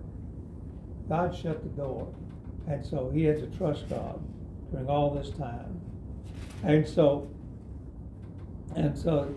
God 1.11 1.37
shut 1.37 1.62
the 1.62 1.68
door, 1.70 2.12
and 2.66 2.85
so 2.85 3.11
he 3.14 3.24
had 3.24 3.38
to 3.38 3.59
trust 3.59 3.88
God 3.90 4.18
during 4.72 4.88
all 4.88 5.11
this 5.11 5.28
time. 5.30 5.78
And 6.62 6.88
so, 6.88 7.28
and 8.74 8.98
so, 8.98 9.33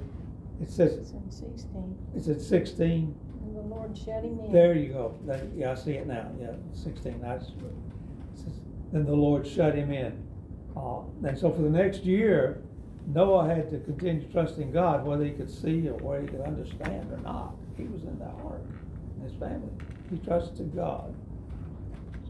it 0.62 0.70
says, 0.70 0.94
It's 0.94 1.12
in 1.12 1.30
sixteen, 1.30 1.98
it's 2.16 2.30
at 2.30 2.40
sixteen, 2.42 3.14
and 3.44 3.58
the 3.58 3.62
Lord 3.62 3.96
shut 3.98 4.24
him 4.24 4.40
in. 4.40 4.52
There 4.54 4.74
you 4.74 4.94
go, 4.94 5.14
That- 5.26 5.44
yeah, 5.54 5.74
I 5.74 5.76
see 5.76 5.92
it 5.92 6.08
now, 6.08 6.32
yeah, 6.40 6.54
sixteen, 6.74 7.20
that's, 7.22 7.52
then 8.94 9.06
the 9.06 9.14
Lord 9.14 9.46
shut 9.46 9.76
him 9.76 9.92
in. 9.92 10.24
Uh, 10.78 11.02
and 11.26 11.38
so 11.38 11.52
for 11.52 11.62
the 11.62 11.70
next 11.70 12.04
year, 12.06 12.62
Noah 13.08 13.48
had 13.48 13.72
to 13.72 13.80
continue 13.80 14.28
trusting 14.32 14.72
God, 14.72 15.06
whether 15.06 15.24
he 15.24 15.32
could 15.32 15.50
see 15.50 15.88
or 15.88 15.94
whether 15.94 16.22
he 16.24 16.28
could 16.28 16.42
understand 16.42 17.10
or 17.12 17.18
not. 17.20 17.56
He 17.78 17.84
was 17.84 18.04
in 18.04 18.20
the 18.20 18.26
ark, 18.26 18.62
and 19.16 19.24
his 19.24 19.40
family, 19.40 19.70
he 20.10 20.18
trusted 20.18 20.76
God. 20.76 21.16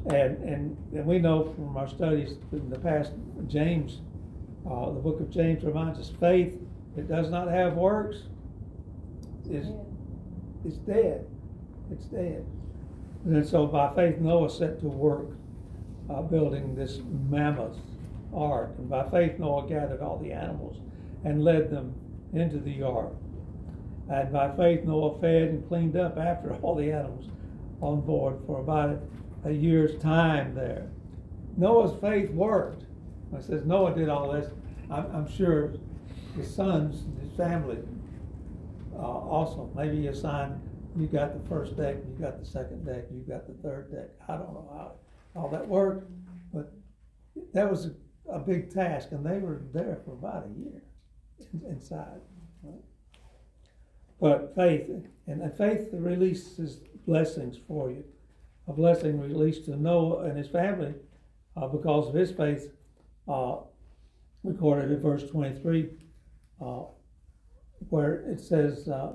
And, 0.06 0.38
and, 0.44 0.78
and 0.94 1.06
we 1.06 1.18
know 1.18 1.52
from 1.56 1.76
our 1.76 1.88
studies 1.88 2.36
in 2.52 2.70
the 2.70 2.78
past, 2.80 3.12
James, 3.48 4.02
uh, 4.70 4.92
the 4.92 5.00
book 5.00 5.20
of 5.20 5.32
James 5.32 5.64
reminds 5.64 6.00
us, 6.00 6.12
faith, 6.20 6.54
it 6.96 7.08
does 7.08 7.30
not 7.30 7.50
have 7.50 7.74
works, 7.74 8.18
is, 9.50 9.68
it's 10.64 10.78
dead. 10.78 11.26
It's 11.92 12.06
dead. 12.06 12.46
And 13.26 13.46
so 13.48 13.66
by 13.66 13.94
faith, 13.96 14.20
Noah 14.20 14.50
set 14.50 14.80
to 14.82 14.88
work 14.88 15.26
uh, 16.10 16.22
building 16.22 16.76
this 16.76 17.00
mammoth 17.30 17.78
ark. 18.34 18.74
And 18.78 18.90
by 18.90 19.10
faith, 19.10 19.40
Noah 19.40 19.68
gathered 19.68 20.02
all 20.02 20.18
the 20.18 20.32
animals 20.32 20.78
and 21.24 21.44
led 21.44 21.70
them 21.70 21.94
into 22.34 22.60
the 22.60 22.84
ark. 22.84 23.14
And 24.10 24.32
by 24.32 24.56
faith, 24.56 24.84
Noah 24.84 25.20
fed 25.20 25.50
and 25.50 25.68
cleaned 25.68 25.98
up 25.98 26.18
after 26.18 26.54
all 26.62 26.76
the 26.76 26.92
animals 26.92 27.30
on 27.82 28.02
board 28.02 28.40
for 28.46 28.60
about 28.60 29.00
a 29.46 29.52
year's 29.52 30.02
time 30.02 30.56
there. 30.56 30.88
Noah's 31.58 32.00
faith 32.02 32.30
worked. 32.32 32.84
It 33.36 33.44
says 33.44 33.66
Noah 33.66 33.94
did 33.94 34.10
all 34.10 34.32
this, 34.32 34.52
I'm, 34.90 35.06
I'm 35.14 35.30
sure 35.30 35.74
his 36.36 36.54
sons, 36.54 37.04
his 37.22 37.36
family, 37.36 37.80
uh, 38.98 39.02
also, 39.02 39.70
maybe 39.76 39.98
you 39.98 40.10
assigned, 40.10 40.60
you 40.98 41.06
got 41.06 41.34
the 41.34 41.48
first 41.48 41.78
deck, 41.78 41.98
you 42.08 42.16
got 42.20 42.40
the 42.40 42.46
second 42.46 42.84
deck, 42.84 43.06
you 43.12 43.20
got 43.22 43.46
the 43.46 43.54
third 43.62 43.92
deck. 43.92 44.10
I 44.28 44.38
don't 44.38 44.54
know 44.54 44.68
how 44.74 44.94
all 45.40 45.50
that 45.50 45.68
worked, 45.68 46.10
but 46.52 46.74
that 47.54 47.70
was 47.70 47.92
a, 48.30 48.40
big 48.40 48.74
task, 48.74 49.12
and 49.12 49.26
they 49.26 49.40
were 49.40 49.62
there 49.74 50.00
for 50.06 50.14
about 50.14 50.46
a 50.46 50.60
year 50.60 50.82
inside. 51.70 52.20
But 54.20 54.56
faith, 54.56 54.90
and 55.28 55.42
and 55.42 55.58
faith 55.58 55.90
releases 55.94 56.82
blessings 57.06 57.58
for 57.68 57.92
you. 57.92 58.04
A 58.68 58.74
blessing 58.74 59.20
released 59.20 59.66
to 59.66 59.76
Noah 59.76 60.26
and 60.26 60.38
his 60.38 60.48
family 60.48 60.94
uh, 61.56 61.68
because 61.68 62.10
of 62.10 62.14
his 62.14 62.32
faith, 62.32 62.70
uh, 63.28 63.58
recorded 64.44 64.92
in 64.92 65.00
verse 65.00 65.30
23, 65.30 65.90
uh, 66.62 66.84
where 67.90 68.16
it 68.32 68.40
says, 68.40 68.88
uh, 68.88 69.14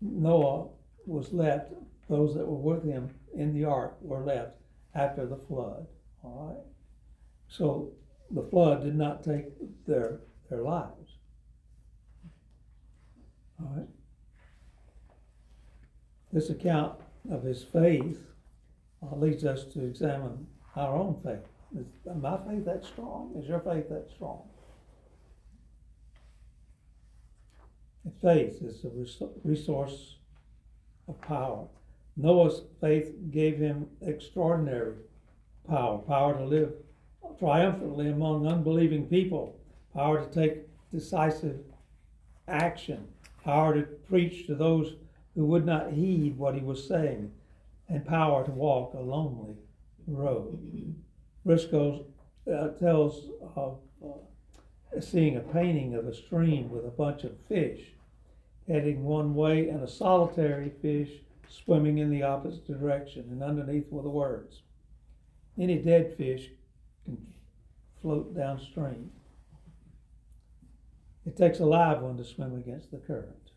Noah 0.00 0.68
was 1.06 1.32
left, 1.32 1.72
those 2.08 2.34
that 2.34 2.46
were 2.46 2.74
with 2.74 2.84
him 2.84 3.10
in 3.34 3.54
the 3.54 3.64
ark 3.64 3.96
were 4.00 4.24
left 4.24 4.56
after 4.94 5.26
the 5.26 5.36
flood. 5.36 5.86
All 6.22 6.48
right? 6.48 6.71
So 7.52 7.90
the 8.30 8.42
flood 8.42 8.82
did 8.82 8.96
not 8.96 9.22
take 9.22 9.44
their, 9.86 10.20
their 10.48 10.62
lives. 10.62 11.18
All 13.60 13.72
right? 13.76 13.88
This 16.32 16.48
account 16.48 16.98
of 17.30 17.42
his 17.42 17.62
faith 17.62 18.18
uh, 19.02 19.16
leads 19.16 19.44
us 19.44 19.64
to 19.74 19.84
examine 19.84 20.46
our 20.76 20.96
own 20.96 21.20
faith. 21.22 21.46
Is 21.78 21.86
my 22.16 22.38
faith 22.38 22.64
that 22.64 22.86
strong? 22.86 23.34
Is 23.36 23.46
your 23.46 23.60
faith 23.60 23.90
that 23.90 24.08
strong? 24.14 24.44
And 28.04 28.14
Faith 28.22 28.62
is 28.62 28.82
a 28.84 29.28
resource 29.44 30.16
of 31.06 31.20
power. 31.20 31.66
Noah's 32.16 32.62
faith 32.80 33.12
gave 33.30 33.58
him 33.58 33.88
extraordinary 34.00 34.94
power, 35.68 35.98
power 35.98 36.38
to 36.38 36.44
live 36.44 36.72
triumphantly 37.38 38.08
among 38.08 38.46
unbelieving 38.46 39.06
people, 39.06 39.56
power 39.94 40.24
to 40.24 40.32
take 40.32 40.66
decisive 40.92 41.60
action, 42.48 43.08
power 43.44 43.74
to 43.74 43.82
preach 43.82 44.46
to 44.46 44.54
those 44.54 44.94
who 45.34 45.46
would 45.46 45.64
not 45.64 45.92
heed 45.92 46.36
what 46.36 46.54
he 46.54 46.60
was 46.60 46.86
saying, 46.86 47.32
and 47.88 48.06
power 48.06 48.44
to 48.44 48.50
walk 48.50 48.94
a 48.94 49.00
lonely 49.00 49.56
road. 50.06 50.94
Briscoe 51.44 52.04
uh, 52.52 52.68
tells 52.68 53.28
of 53.56 53.78
uh, 54.04 55.00
seeing 55.00 55.36
a 55.36 55.40
painting 55.40 55.94
of 55.94 56.06
a 56.06 56.14
stream 56.14 56.70
with 56.70 56.84
a 56.84 56.90
bunch 56.90 57.24
of 57.24 57.32
fish 57.48 57.92
heading 58.68 59.04
one 59.04 59.34
way 59.34 59.68
and 59.68 59.82
a 59.82 59.88
solitary 59.88 60.70
fish 60.80 61.10
swimming 61.48 61.98
in 61.98 62.10
the 62.10 62.22
opposite 62.22 62.66
direction, 62.66 63.24
and 63.30 63.42
underneath 63.42 63.90
were 63.90 64.02
the 64.02 64.08
words 64.08 64.62
Any 65.58 65.78
dead 65.78 66.14
fish 66.16 66.50
can 67.04 67.18
float 68.00 68.34
downstream. 68.36 69.10
It 71.24 71.36
takes 71.36 71.60
a 71.60 71.64
live 71.64 72.02
one 72.02 72.16
to 72.16 72.24
swim 72.24 72.56
against 72.56 72.90
the 72.90 72.98
current. 72.98 73.50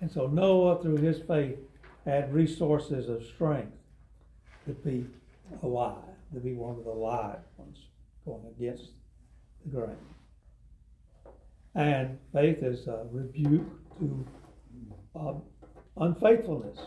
And 0.00 0.10
so 0.10 0.26
Noah, 0.26 0.82
through 0.82 0.98
his 0.98 1.20
faith, 1.20 1.58
had 2.04 2.32
resources 2.32 3.08
of 3.08 3.24
strength 3.24 3.76
to 4.66 4.72
be 4.72 5.06
alive, 5.62 5.96
to 6.34 6.40
be 6.40 6.54
one 6.54 6.76
of 6.76 6.84
the 6.84 6.90
live 6.90 7.38
ones 7.56 7.78
going 8.24 8.46
against 8.58 8.90
the 9.64 9.70
grain. 9.70 9.96
And 11.74 12.18
faith 12.32 12.62
is 12.62 12.86
a 12.86 13.06
rebuke 13.10 13.68
to 13.98 14.26
uh, 15.14 15.34
unfaithfulness. 15.98 16.78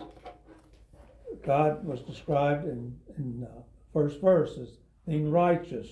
God 1.45 1.85
was 1.85 2.01
described 2.01 2.65
in, 2.65 2.95
in 3.17 3.47
uh, 3.49 3.61
first 3.93 4.21
verse 4.21 4.57
as 4.57 4.69
being 5.07 5.31
righteous 5.31 5.87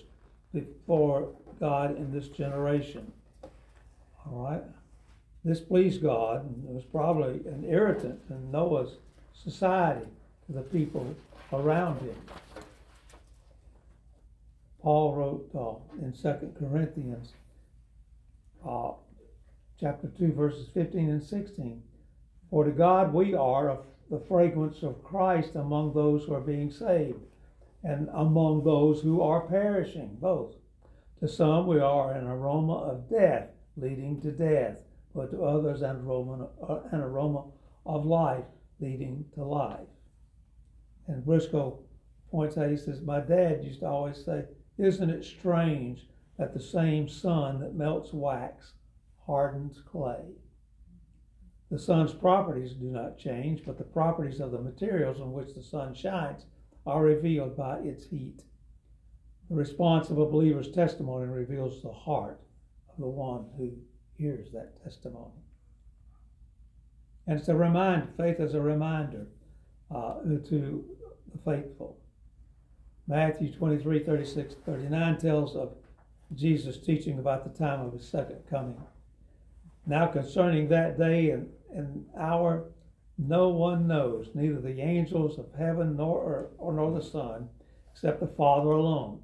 before 0.53 1.29
God 1.59 1.97
in 1.97 2.11
this 2.11 2.27
generation. 2.27 3.11
All 4.25 4.43
right? 4.43 4.63
This 5.43 5.59
pleased 5.59 6.01
God 6.01 6.43
and 6.45 6.65
it 6.67 6.73
was 6.73 6.83
probably 6.83 7.39
an 7.49 7.65
irritant 7.67 8.19
in 8.29 8.51
Noah's 8.51 8.97
society 9.33 10.07
to 10.45 10.53
the 10.53 10.61
people 10.61 11.15
around 11.53 11.99
him. 12.01 12.15
Paul 14.81 15.15
wrote 15.15 15.49
uh, 15.55 16.03
in 16.05 16.13
Second 16.13 16.55
Corinthians, 16.57 17.33
uh, 18.67 18.91
chapter 19.79 20.07
two, 20.17 20.31
verses 20.31 20.67
fifteen 20.73 21.09
and 21.09 21.23
sixteen. 21.23 21.81
For 22.49 22.63
to 22.63 22.71
God 22.71 23.13
we 23.13 23.33
are 23.33 23.69
of 23.69 23.79
the 24.09 24.19
fragrance 24.19 24.83
of 24.83 25.03
Christ 25.03 25.55
among 25.55 25.93
those 25.93 26.23
who 26.23 26.33
are 26.33 26.41
being 26.41 26.71
saved, 26.71 27.21
and 27.83 28.09
among 28.13 28.63
those 28.63 29.01
who 29.01 29.21
are 29.21 29.41
perishing, 29.41 30.17
both. 30.19 30.55
To 31.19 31.27
some 31.27 31.67
we 31.67 31.79
are 31.79 32.13
an 32.13 32.27
aroma 32.27 32.73
of 32.73 33.09
death, 33.09 33.49
leading 33.75 34.21
to 34.21 34.31
death, 34.31 34.79
but 35.15 35.31
to 35.31 35.43
others 35.43 35.81
an 35.81 35.97
aroma, 35.97 36.49
uh, 36.67 36.81
an 36.91 37.01
aroma 37.01 37.45
of 37.85 38.05
life, 38.05 38.45
leading 38.79 39.25
to 39.33 39.43
life. 39.43 39.87
And 41.07 41.25
Briscoe 41.25 41.79
points 42.29 42.57
out, 42.57 42.69
he 42.69 42.77
says, 42.77 43.01
My 43.01 43.19
dad 43.19 43.63
used 43.63 43.79
to 43.79 43.87
always 43.87 44.23
say, 44.23 44.45
Isn't 44.77 45.09
it 45.09 45.23
strange 45.23 46.07
that 46.37 46.53
the 46.53 46.61
same 46.61 47.07
sun 47.07 47.59
that 47.61 47.73
melts 47.73 48.13
wax 48.13 48.73
hardens 49.25 49.81
clay? 49.81 50.35
The 51.71 51.79
sun's 51.79 52.13
properties 52.13 52.73
do 52.73 52.85
not 52.85 53.17
change, 53.17 53.63
but 53.65 53.77
the 53.77 53.83
properties 53.83 54.39
of 54.39 54.51
the 54.51 54.61
materials 54.61 55.19
on 55.19 55.33
which 55.33 55.53
the 55.53 55.63
sun 55.63 55.93
shines 55.93 56.45
are 56.87 57.03
revealed 57.03 57.55
by 57.57 57.79
its 57.79 58.05
heat. 58.05 58.41
The 59.49 59.55
response 59.55 60.09
of 60.09 60.17
a 60.17 60.25
believer's 60.25 60.71
testimony 60.71 61.27
reveals 61.27 61.81
the 61.81 61.91
heart 61.91 62.39
of 62.89 62.97
the 62.97 63.09
one 63.09 63.45
who 63.57 63.71
hears 64.17 64.51
that 64.53 64.81
testimony. 64.83 65.43
And 67.27 67.37
it's 67.37 67.49
a 67.49 67.55
reminder, 67.55 68.07
faith 68.17 68.39
is 68.39 68.53
a 68.53 68.61
reminder 68.61 69.27
uh, 69.93 70.15
to 70.23 70.85
the 71.31 71.37
faithful. 71.45 71.99
Matthew 73.07 73.53
23, 73.53 73.99
36, 73.99 74.55
39 74.65 75.17
tells 75.17 75.55
of 75.55 75.73
Jesus 76.35 76.77
teaching 76.77 77.19
about 77.19 77.43
the 77.43 77.57
time 77.57 77.85
of 77.85 77.93
his 77.93 78.07
second 78.07 78.39
coming. 78.49 78.81
Now 79.85 80.07
concerning 80.07 80.67
that 80.69 80.97
day 80.97 81.31
and, 81.31 81.49
and 81.73 82.05
hour, 82.17 82.65
no 83.17 83.49
one 83.49 83.87
knows, 83.87 84.29
neither 84.33 84.61
the 84.61 84.81
angels 84.81 85.39
of 85.39 85.53
heaven 85.57 85.97
nor, 85.97 86.19
or, 86.19 86.49
or 86.57 86.73
nor 86.73 86.91
the 86.91 87.01
Son, 87.01 87.49
except 87.91 88.19
the 88.19 88.27
Father 88.27 88.69
alone. 88.69 89.21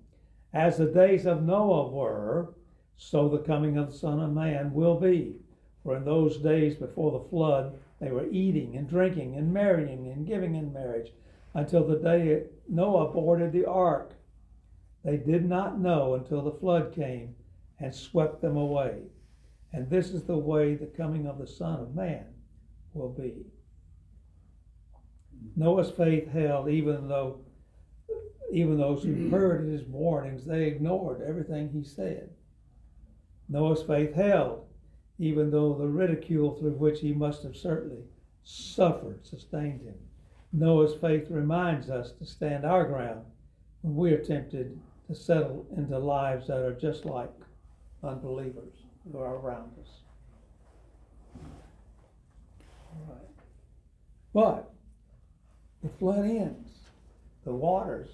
As 0.53 0.77
the 0.77 0.85
days 0.85 1.25
of 1.25 1.43
Noah 1.43 1.89
were, 1.89 2.53
so 2.97 3.27
the 3.29 3.39
coming 3.39 3.77
of 3.77 3.91
the 3.91 3.97
Son 3.97 4.19
of 4.19 4.33
Man 4.33 4.73
will 4.73 4.99
be. 4.99 5.35
For 5.83 5.97
in 5.97 6.05
those 6.05 6.37
days 6.37 6.75
before 6.75 7.11
the 7.11 7.29
flood, 7.29 7.77
they 7.99 8.11
were 8.11 8.27
eating 8.29 8.77
and 8.77 8.87
drinking 8.87 9.35
and 9.35 9.53
marrying 9.53 10.07
and 10.07 10.25
giving 10.25 10.55
in 10.55 10.73
marriage 10.73 11.11
until 11.53 11.85
the 11.85 11.97
day 11.97 12.45
Noah 12.67 13.11
boarded 13.11 13.51
the 13.51 13.65
ark. 13.65 14.13
They 15.03 15.17
did 15.17 15.45
not 15.45 15.79
know 15.79 16.15
until 16.15 16.41
the 16.41 16.51
flood 16.51 16.93
came 16.93 17.35
and 17.79 17.93
swept 17.93 18.41
them 18.41 18.57
away. 18.57 19.03
And 19.71 19.89
this 19.89 20.11
is 20.11 20.23
the 20.23 20.37
way 20.37 20.75
the 20.75 20.85
coming 20.85 21.27
of 21.27 21.37
the 21.37 21.47
Son 21.47 21.79
of 21.79 21.95
Man 21.95 22.25
will 22.93 23.09
be. 23.09 23.45
Noah's 25.55 25.91
faith 25.91 26.31
held 26.31 26.69
even 26.69 27.07
though 27.07 27.39
even 28.51 28.77
those 28.77 29.03
who 29.03 29.29
heard 29.29 29.67
his 29.67 29.83
warnings, 29.83 30.45
they 30.45 30.65
ignored 30.65 31.21
everything 31.27 31.69
he 31.69 31.83
said. 31.83 32.29
Noah's 33.49 33.81
faith 33.81 34.13
held, 34.13 34.65
even 35.17 35.49
though 35.49 35.73
the 35.73 35.87
ridicule 35.87 36.53
through 36.53 36.73
which 36.73 36.99
he 36.99 37.13
must 37.13 37.41
have 37.43 37.55
certainly 37.55 38.03
suffered 38.43 39.25
sustained 39.25 39.81
him. 39.81 39.95
Noah's 40.51 40.93
faith 41.01 41.31
reminds 41.31 41.89
us 41.89 42.11
to 42.19 42.25
stand 42.25 42.63
our 42.63 42.85
ground 42.85 43.25
when 43.81 43.95
we 43.95 44.13
are 44.13 44.23
tempted 44.23 44.79
to 45.07 45.15
settle 45.15 45.65
into 45.75 45.97
lives 45.97 46.47
that 46.47 46.63
are 46.63 46.73
just 46.73 47.05
like 47.05 47.31
unbelievers 48.03 48.73
who 49.11 49.17
are 49.17 49.37
around 49.37 49.71
us. 49.81 49.89
All 52.91 53.07
right. 53.09 53.29
But 54.33 54.72
the 55.83 55.89
flood 55.89 56.25
ends, 56.25 56.69
the 57.45 57.53
waters 57.53 58.07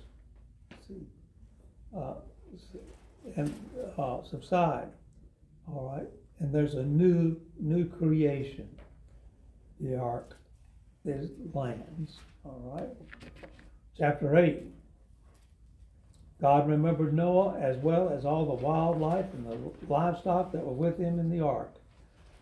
see, 0.87 1.05
uh, 1.95 2.15
and 3.35 3.53
uh, 3.97 4.23
subside. 4.23 4.87
All 5.67 5.95
right, 5.95 6.07
and 6.39 6.53
there's 6.53 6.73
a 6.73 6.83
new 6.83 7.39
new 7.59 7.85
creation. 7.85 8.67
The 9.79 9.97
ark 9.97 10.35
is 11.05 11.29
lands. 11.53 12.17
All 12.43 12.75
right. 12.75 12.89
Chapter 13.97 14.35
eight. 14.37 14.63
God 16.41 16.69
remembered 16.69 17.13
Noah 17.13 17.57
as 17.59 17.75
well 17.77 18.09
as 18.09 18.25
all 18.25 18.45
the 18.45 18.65
wildlife 18.65 19.25
and 19.33 19.45
the 19.45 19.57
livestock 19.87 20.53
that 20.53 20.65
were 20.65 20.71
with 20.71 20.97
him 20.97 21.19
in 21.19 21.29
the 21.29 21.41
ark. 21.41 21.75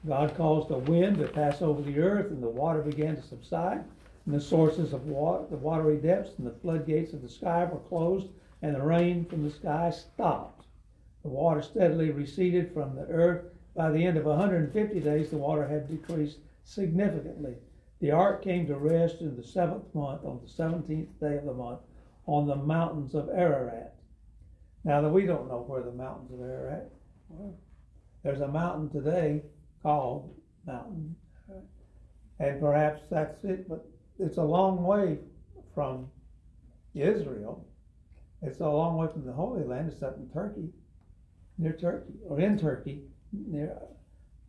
God 0.07 0.35
caused 0.37 0.69
a 0.69 0.77
wind 0.77 1.17
to 1.17 1.27
pass 1.27 1.61
over 1.61 1.81
the 1.81 1.99
earth, 1.99 2.27
and 2.27 2.41
the 2.41 2.47
water 2.47 2.81
began 2.81 3.15
to 3.15 3.23
subside, 3.23 3.83
and 4.27 4.35
the 4.35 4.41
sources 4.41 4.91
of 4.91 5.07
water, 5.07 5.45
the 5.49 5.55
watery 5.55 5.95
depths, 5.95 6.37
and 6.37 6.45
the 6.45 6.51
floodgates 6.51 7.13
of 7.13 7.21
the 7.21 7.29
sky 7.29 7.63
were 7.63 7.79
closed, 7.79 8.27
and 8.61 8.75
the 8.75 8.81
rain 8.81 9.23
from 9.23 9.41
the 9.41 9.49
sky 9.49 9.89
stopped. 9.89 10.65
The 11.23 11.29
water 11.29 11.61
steadily 11.61 12.11
receded 12.11 12.73
from 12.73 12.93
the 12.93 13.07
earth. 13.07 13.45
By 13.73 13.89
the 13.89 14.05
end 14.05 14.17
of 14.17 14.25
150 14.25 14.99
days, 14.99 15.29
the 15.29 15.37
water 15.37 15.65
had 15.65 15.87
decreased 15.87 16.39
significantly. 16.65 17.55
The 18.01 18.11
ark 18.11 18.43
came 18.43 18.67
to 18.67 18.75
rest 18.75 19.21
in 19.21 19.37
the 19.37 19.43
seventh 19.43 19.95
month, 19.95 20.25
on 20.25 20.41
the 20.43 20.51
17th 20.51 21.07
day 21.21 21.37
of 21.37 21.45
the 21.45 21.53
month, 21.53 21.79
on 22.25 22.47
the 22.47 22.55
mountains 22.57 23.15
of 23.15 23.29
Ararat. 23.29 23.95
Now 24.83 24.99
that 24.99 25.09
we 25.09 25.25
don't 25.25 25.47
know 25.47 25.63
where 25.65 25.83
the 25.83 25.93
mountains 25.93 26.33
of 26.33 26.41
Ararat 26.41 26.91
are. 27.39 27.53
There's 28.23 28.41
a 28.41 28.47
mountain 28.49 28.89
today 28.89 29.43
called 29.81 30.35
Mountain, 30.65 31.15
and 32.39 32.59
perhaps 32.59 33.03
that's 33.09 33.41
it, 33.45 33.69
but 33.69 33.87
it's 34.19 34.37
a 34.37 34.43
long 34.43 34.83
way 34.83 35.19
from 35.73 36.09
Israel. 36.93 37.65
It's 38.41 38.59
a 38.59 38.69
long 38.69 38.97
way 38.97 39.07
from 39.11 39.25
the 39.25 39.33
Holy 39.33 39.63
Land. 39.63 39.91
It's 39.91 40.03
up 40.03 40.17
in 40.17 40.29
Turkey, 40.29 40.69
near 41.57 41.73
Turkey, 41.73 42.13
or 42.27 42.39
in 42.39 42.57
Turkey, 42.57 43.01
near, 43.31 43.77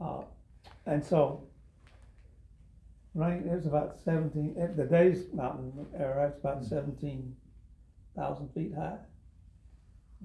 uh, 0.00 0.22
and 0.86 1.04
so, 1.04 1.44
right, 3.14 3.44
there's 3.44 3.66
about 3.66 3.98
seventeen, 4.04 4.54
eh, 4.58 4.68
the 4.76 4.84
Days 4.84 5.24
Mountain, 5.32 5.86
Ararat's 5.98 6.38
about 6.38 6.64
seventeen 6.64 7.34
thousand 8.16 8.48
feet 8.54 8.72
high. 8.74 8.98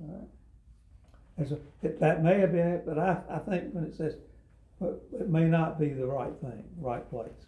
All 0.01 0.19
right. 0.19 0.27
There's 1.37 1.51
a, 1.51 1.59
it, 1.81 1.99
that 1.99 2.23
may 2.23 2.39
have 2.39 2.51
been 2.51 2.67
it, 2.67 2.85
but 2.85 2.99
I, 2.99 3.21
I 3.29 3.39
think 3.39 3.73
when 3.73 3.83
it 3.85 3.95
says, 3.95 4.15
it 4.81 5.29
may 5.29 5.45
not 5.45 5.79
be 5.79 5.89
the 5.89 6.05
right 6.05 6.33
thing, 6.41 6.63
right 6.79 7.09
place. 7.09 7.47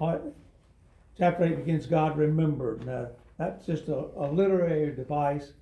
All 0.00 0.12
right, 0.12 0.20
chapter 1.18 1.44
eight 1.44 1.56
begins, 1.56 1.86
God 1.86 2.16
remembered. 2.16 2.86
Now, 2.86 3.08
that's 3.38 3.66
just 3.66 3.88
a, 3.88 4.06
a 4.16 4.30
literary 4.30 4.94
device, 4.94 5.52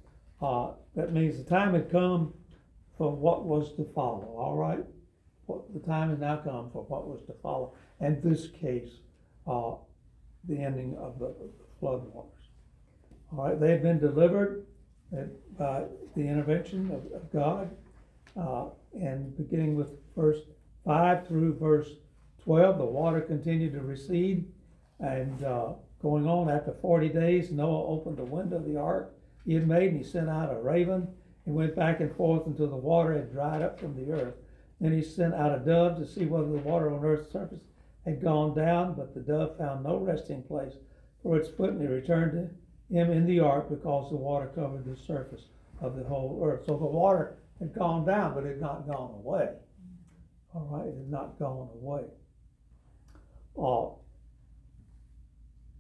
uh, 0.41 0.73
that 0.95 1.13
means 1.13 1.39
the 1.39 1.45
time 1.49 1.73
had 1.75 1.91
come 1.91 2.35
for 2.99 3.11
what 3.15 3.45
was 3.45 3.75
to 3.77 3.85
follow, 3.95 4.35
all 4.37 4.57
right? 4.57 4.85
What, 5.47 5.73
the 5.73 5.81
time 5.81 6.11
has 6.11 6.19
now 6.19 6.37
come 6.37 6.71
for 6.71 6.83
what 6.85 7.09
was 7.09 7.23
to 7.27 7.33
follow, 7.43 7.75
and 8.01 8.23
this 8.23 8.49
case, 8.49 8.91
uh, 9.47 9.73
the 10.49 10.59
ending 10.59 10.97
of 10.99 11.19
the 11.19 11.35
flood 11.81 12.03
waters. 12.13 12.31
All 13.33 13.45
right, 13.45 13.59
they 13.59 13.71
had 13.71 13.83
been 13.83 13.99
delivered 13.99 14.67
uh, 15.17 15.23
by 15.59 15.85
the 16.15 16.23
intervention 16.23 16.91
of, 16.91 17.23
of 17.23 17.33
God, 17.33 17.71
uh, 18.39 18.67
and 18.95 19.37
beginning 19.37 19.77
with 19.77 19.89
verse 20.17 20.41
five 20.85 21.27
through 21.27 21.55
verse 21.59 21.89
twelve, 22.43 22.79
the 22.79 22.85
water 22.85 23.21
continued 23.21 23.73
to 23.73 23.81
recede, 23.81 24.45
and 25.03 25.45
uh, 25.45 25.73
going 26.01 26.27
on 26.27 26.49
after 26.49 26.73
forty 26.73 27.11
days, 27.11 27.51
Noah 27.51 27.87
opened 27.87 28.17
the 28.17 28.25
window 28.25 28.57
of 28.57 28.65
the 28.65 28.79
ark 28.79 29.15
he 29.45 29.55
had 29.55 29.67
made, 29.67 29.91
and 29.91 29.99
he 29.99 30.05
sent 30.05 30.31
out 30.31 30.55
a 30.55 30.59
raven. 30.59 31.09
He 31.45 31.51
went 31.51 31.75
back 31.75 32.01
and 32.01 32.15
forth 32.15 32.47
until 32.47 32.69
the 32.69 32.77
water 32.77 33.13
had 33.13 33.33
dried 33.33 33.63
up 33.63 33.81
from 33.81 33.97
the 33.97 34.13
earth. 34.13 34.35
Then 34.81 34.93
he 34.93 35.03
sent 35.03 35.35
out 35.35 35.55
a 35.55 35.59
dove 35.59 35.97
to 35.99 36.07
see 36.07 36.27
whether 36.27 36.49
the 36.49 36.59
water 36.59 36.93
on 36.93 37.05
earth's 37.05 37.33
surface 37.33 37.63
had 38.05 38.23
gone 38.23 38.55
down, 38.55 38.95
but 38.95 39.15
the 39.15 39.21
dove 39.21 39.59
found 39.59 39.85
no 39.85 39.97
resting 39.97 40.43
place 40.43 40.75
for 41.23 41.37
its 41.37 41.49
foot, 41.49 41.71
and 41.71 41.81
he 41.81 41.87
returned 41.87 42.33
to 42.33 42.97
him 42.97 43.11
in 43.11 43.27
the 43.27 43.41
ark 43.41 43.69
because 43.69 44.11
the 44.11 44.17
water 44.17 44.51
covered 44.55 44.85
the 44.85 44.97
surface 44.97 45.47
of 45.81 45.97
the 45.97 46.05
whole 46.05 46.41
earth. 46.45 46.65
So 46.67 46.77
the 46.77 46.85
water 46.85 47.39
had 47.59 47.75
gone 47.75 48.05
down, 48.05 48.35
but 48.35 48.45
it 48.45 48.51
had 48.51 48.61
not 48.61 48.87
gone 48.87 49.15
away. 49.15 49.51
All 50.55 50.69
right, 50.71 50.87
it 50.87 50.97
had 50.97 51.11
not 51.11 51.39
gone 51.39 51.69
away. 51.75 52.05
Uh, 53.59 53.95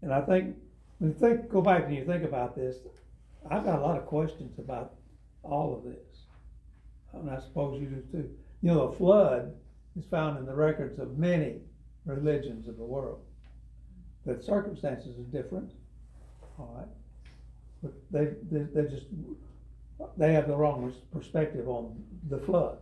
and 0.02 0.12
I 0.12 0.20
think 0.20 0.56
when 0.98 1.10
you 1.10 1.16
think, 1.16 1.48
go 1.48 1.60
back 1.60 1.84
and 1.84 1.94
you 1.94 2.04
think 2.04 2.24
about 2.24 2.54
this, 2.54 2.76
I've 3.50 3.64
got 3.64 3.78
a 3.78 3.82
lot 3.82 3.96
of 3.96 4.06
questions 4.06 4.58
about 4.58 4.94
all 5.42 5.76
of 5.76 5.84
this. 5.84 6.22
And 7.12 7.30
I 7.30 7.40
suppose 7.40 7.80
you 7.80 7.88
do 7.88 8.02
too. 8.12 8.30
You 8.62 8.72
know, 8.72 8.80
a 8.82 8.92
flood 8.92 9.52
is 9.96 10.04
found 10.06 10.38
in 10.38 10.46
the 10.46 10.54
records 10.54 10.98
of 10.98 11.18
many 11.18 11.60
religions 12.04 12.68
of 12.68 12.76
the 12.76 12.84
world. 12.84 13.20
The 14.24 14.40
circumstances 14.40 15.18
are 15.18 15.42
different, 15.42 15.72
all 16.58 16.74
right? 16.78 16.88
But 17.82 17.92
they, 18.10 18.26
they, 18.50 18.64
they 18.72 18.88
just, 18.88 19.06
they 20.16 20.32
have 20.32 20.46
the 20.46 20.56
wrong 20.56 20.92
perspective 21.12 21.68
on 21.68 22.00
the 22.28 22.38
flood. 22.38 22.78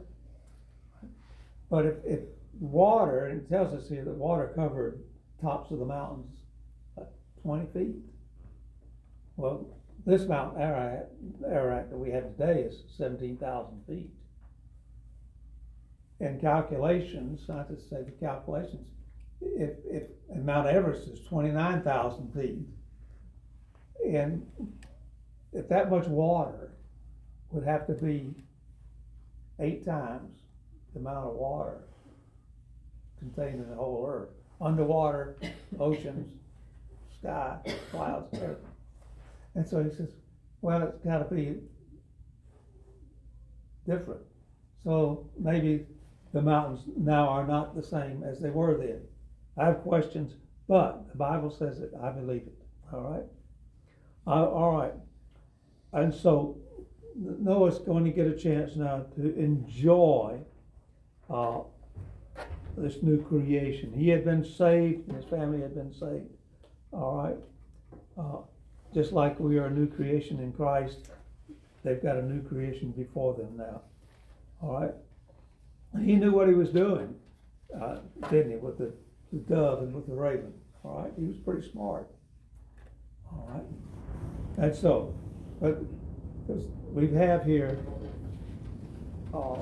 But 1.70 1.86
if, 1.86 1.94
if 2.04 2.20
water, 2.58 3.26
and 3.26 3.40
it 3.40 3.48
tells 3.48 3.72
us 3.72 3.88
here 3.88 4.04
that 4.04 4.14
water 4.14 4.52
covered 4.54 5.00
tops 5.40 5.70
of 5.70 5.78
the 5.78 5.86
mountains 5.86 6.39
twenty 7.42 7.66
feet. 7.72 7.96
Well, 9.36 9.66
this 10.06 10.26
Mount 10.26 10.58
Ararat, 10.58 11.10
Ararat 11.46 11.90
that 11.90 11.96
we 11.96 12.10
have 12.10 12.36
today 12.36 12.62
is 12.62 12.82
seventeen 12.96 13.36
thousand 13.36 13.82
feet. 13.86 14.10
And 16.20 16.40
calculations, 16.40 17.40
scientists 17.46 17.88
say 17.88 18.02
the 18.02 18.10
calculations, 18.10 18.86
if, 19.40 19.70
if, 19.84 20.02
and 20.28 20.44
Mount 20.44 20.68
Everest 20.68 21.08
is 21.08 21.20
twenty-nine 21.26 21.82
thousand 21.82 22.32
feet. 22.34 22.66
And 24.06 24.46
if 25.52 25.68
that 25.68 25.90
much 25.90 26.06
water 26.06 26.72
would 27.50 27.64
have 27.64 27.86
to 27.86 27.94
be 27.94 28.34
eight 29.58 29.84
times 29.84 30.30
the 30.92 31.00
amount 31.00 31.26
of 31.26 31.34
water 31.34 31.84
contained 33.18 33.60
in 33.62 33.68
the 33.68 33.76
whole 33.76 34.06
earth, 34.08 34.30
underwater, 34.60 35.36
oceans, 35.78 36.32
sky, 37.20 37.58
clouds, 37.90 38.28
everything. 38.34 38.64
And 39.54 39.66
so 39.66 39.82
he 39.82 39.90
says, 39.90 40.12
well, 40.62 40.82
it's 40.82 41.04
gotta 41.04 41.24
be 41.24 41.56
different. 43.86 44.22
So 44.84 45.28
maybe 45.38 45.86
the 46.32 46.42
mountains 46.42 46.80
now 46.96 47.28
are 47.28 47.46
not 47.46 47.74
the 47.74 47.82
same 47.82 48.22
as 48.24 48.40
they 48.40 48.50
were 48.50 48.76
then. 48.76 49.00
I 49.58 49.66
have 49.66 49.82
questions, 49.82 50.34
but 50.68 51.08
the 51.10 51.16
Bible 51.16 51.50
says 51.50 51.80
it, 51.80 51.92
I 52.02 52.10
believe 52.10 52.42
it, 52.42 52.58
all 52.92 53.00
right? 53.02 53.24
Uh, 54.26 54.48
all 54.48 54.76
right, 54.76 54.92
and 55.92 56.14
so 56.14 56.58
Noah's 57.16 57.78
going 57.78 58.04
to 58.04 58.10
get 58.10 58.26
a 58.26 58.36
chance 58.36 58.76
now 58.76 59.06
to 59.16 59.36
enjoy 59.36 60.40
uh, 61.28 61.60
this 62.76 63.02
new 63.02 63.22
creation. 63.22 63.92
He 63.92 64.08
had 64.08 64.24
been 64.24 64.44
saved, 64.44 65.08
and 65.08 65.16
his 65.16 65.24
family 65.24 65.60
had 65.60 65.74
been 65.74 65.92
saved. 65.92 66.30
All 66.92 67.16
right, 67.22 67.36
uh, 68.18 68.38
just 68.92 69.12
like 69.12 69.38
we 69.38 69.58
are 69.58 69.66
a 69.66 69.70
new 69.70 69.86
creation 69.86 70.40
in 70.40 70.52
Christ, 70.52 71.08
they've 71.84 72.02
got 72.02 72.16
a 72.16 72.22
new 72.22 72.42
creation 72.42 72.90
before 72.90 73.34
them 73.34 73.56
now. 73.56 73.82
All 74.62 74.80
right, 74.80 74.94
And 75.92 76.04
he 76.04 76.16
knew 76.16 76.32
what 76.32 76.48
he 76.48 76.54
was 76.54 76.70
doing, 76.70 77.14
uh, 77.80 77.98
didn't 78.28 78.50
he, 78.50 78.56
with 78.56 78.78
the, 78.78 78.92
the 79.32 79.38
dove 79.38 79.82
and 79.82 79.94
with 79.94 80.06
the 80.06 80.14
raven? 80.14 80.52
All 80.84 81.02
right, 81.02 81.12
he 81.18 81.26
was 81.26 81.36
pretty 81.36 81.70
smart. 81.70 82.08
All 83.32 83.48
right, 83.54 84.64
and 84.64 84.74
so, 84.74 85.14
but 85.60 85.78
we 86.92 87.08
have 87.12 87.44
here 87.44 87.78
uh, 89.32 89.60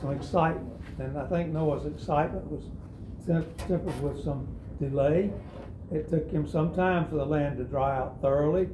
some 0.00 0.12
excitement, 0.12 0.80
and 0.98 1.18
I 1.18 1.26
think 1.26 1.52
Noah's 1.52 1.84
excitement 1.84 2.50
was 2.50 2.64
tempered 3.26 4.00
with 4.02 4.24
some 4.24 4.48
delay. 4.80 5.30
It 5.90 6.08
took 6.10 6.30
him 6.30 6.46
some 6.46 6.74
time 6.74 7.08
for 7.08 7.16
the 7.16 7.24
land 7.24 7.58
to 7.58 7.64
dry 7.64 7.96
out 7.96 8.20
thoroughly. 8.20 8.68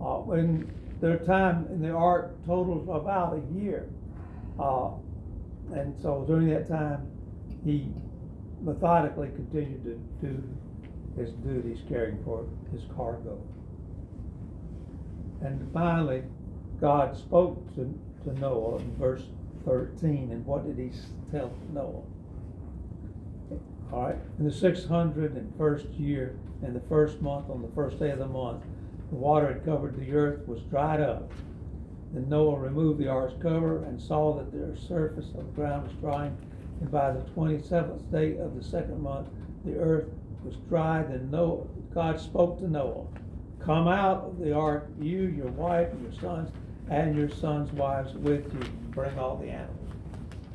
Uh, 0.00 0.18
when 0.18 0.70
their 1.00 1.18
time 1.18 1.66
in 1.70 1.82
the 1.82 1.90
ark 1.90 2.32
totaled 2.46 2.88
about 2.88 3.34
a 3.36 3.58
year. 3.58 3.88
Uh, 4.58 4.90
and 5.74 5.94
so 6.00 6.24
during 6.26 6.48
that 6.50 6.68
time, 6.68 7.10
he 7.64 7.88
methodically 8.62 9.28
continued 9.34 9.84
to 9.84 10.26
do 10.26 10.42
his 11.16 11.32
duties 11.32 11.78
caring 11.88 12.22
for 12.24 12.46
his 12.72 12.82
cargo. 12.94 13.38
And 15.40 15.68
finally, 15.72 16.22
God 16.80 17.16
spoke 17.16 17.74
to, 17.74 17.92
to 18.24 18.38
Noah 18.38 18.78
in 18.78 18.96
verse 18.96 19.24
13. 19.64 20.30
And 20.30 20.46
what 20.46 20.64
did 20.64 20.78
he 20.78 20.92
tell 21.32 21.52
Noah? 21.72 22.02
All 23.92 24.04
right, 24.04 24.16
in 24.38 24.46
the 24.46 24.50
601st 24.50 26.00
year, 26.00 26.38
in 26.62 26.72
the 26.72 26.80
first 26.80 27.20
month, 27.20 27.50
on 27.50 27.60
the 27.60 27.68
first 27.74 27.98
day 27.98 28.10
of 28.10 28.20
the 28.20 28.26
month, 28.26 28.64
the 29.10 29.16
water 29.16 29.52
had 29.52 29.64
covered 29.66 30.00
the 30.00 30.12
earth, 30.14 30.48
was 30.48 30.62
dried 30.62 31.02
up. 31.02 31.30
Then 32.14 32.26
Noah 32.28 32.58
removed 32.58 32.98
the 32.98 33.08
ark's 33.08 33.34
cover 33.42 33.84
and 33.84 34.00
saw 34.00 34.34
that 34.38 34.50
the 34.50 34.80
surface 34.80 35.28
of 35.34 35.44
the 35.44 35.52
ground 35.52 35.88
was 35.88 35.92
drying. 35.96 36.34
And 36.80 36.90
by 36.90 37.12
the 37.12 37.20
27th 37.32 38.10
day 38.10 38.38
of 38.38 38.56
the 38.56 38.64
second 38.64 39.02
month, 39.02 39.28
the 39.66 39.78
earth 39.78 40.08
was 40.42 40.56
dried. 40.70 41.10
Then 41.10 41.30
Noah, 41.30 41.66
God 41.92 42.18
spoke 42.18 42.60
to 42.60 42.68
Noah, 42.68 43.04
Come 43.60 43.88
out 43.88 44.24
of 44.24 44.38
the 44.38 44.54
ark, 44.54 44.88
you, 44.98 45.26
your 45.26 45.48
wife, 45.48 45.92
and 45.92 46.02
your 46.02 46.20
sons, 46.20 46.50
and 46.90 47.16
your 47.16 47.28
sons' 47.28 47.70
wives 47.72 48.14
with 48.14 48.52
you. 48.54 48.60
Bring 48.90 49.18
all 49.18 49.36
the 49.36 49.50
animals. 49.50 49.90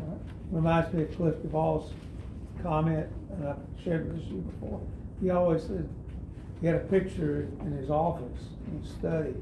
All 0.02 0.08
right? 0.08 0.22
Reminds 0.52 0.94
me 0.94 1.04
of 1.04 1.16
Cliff 1.16 1.36
Duvall's 1.42 1.94
comment, 2.64 3.08
and 3.32 3.48
I've 3.48 3.84
shared 3.84 4.10
this 4.10 4.24
with 4.24 4.32
you 4.32 4.42
before. 4.42 4.82
He 5.22 5.30
always 5.30 5.64
said, 5.64 5.88
he 6.62 6.68
had 6.68 6.76
a 6.76 6.80
picture 6.80 7.48
in 7.62 7.72
his 7.72 7.90
office, 7.90 8.42
in 8.68 8.82
his 8.82 8.92
study, 8.92 9.36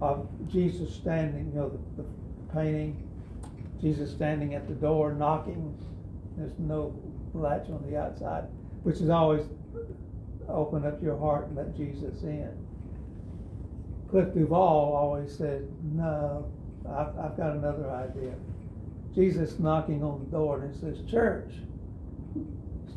of 0.00 0.26
Jesus 0.50 0.94
standing, 0.94 1.52
you 1.52 1.60
know, 1.60 1.68
the, 1.68 2.02
the 2.02 2.08
painting, 2.52 3.06
Jesus 3.80 4.10
standing 4.10 4.54
at 4.54 4.66
the 4.68 4.74
door 4.74 5.12
knocking. 5.12 5.76
There's 6.36 6.58
no 6.58 6.94
latch 7.34 7.68
on 7.68 7.84
the 7.90 7.98
outside, 7.98 8.44
which 8.82 8.96
is 8.96 9.10
always 9.10 9.42
open 10.48 10.86
up 10.86 11.02
your 11.02 11.18
heart 11.18 11.46
and 11.48 11.56
let 11.56 11.76
Jesus 11.76 12.22
in. 12.22 12.50
Cliff 14.10 14.34
Duvall 14.34 14.94
always 14.94 15.36
said, 15.36 15.68
No, 15.94 16.50
I've, 16.88 17.16
I've 17.18 17.36
got 17.36 17.52
another 17.52 17.90
idea. 17.90 18.34
Jesus 19.14 19.58
knocking 19.58 20.02
on 20.02 20.20
the 20.20 20.30
door 20.36 20.62
and 20.62 20.74
he 20.74 20.80
says, 20.80 20.98
Church, 21.08 21.52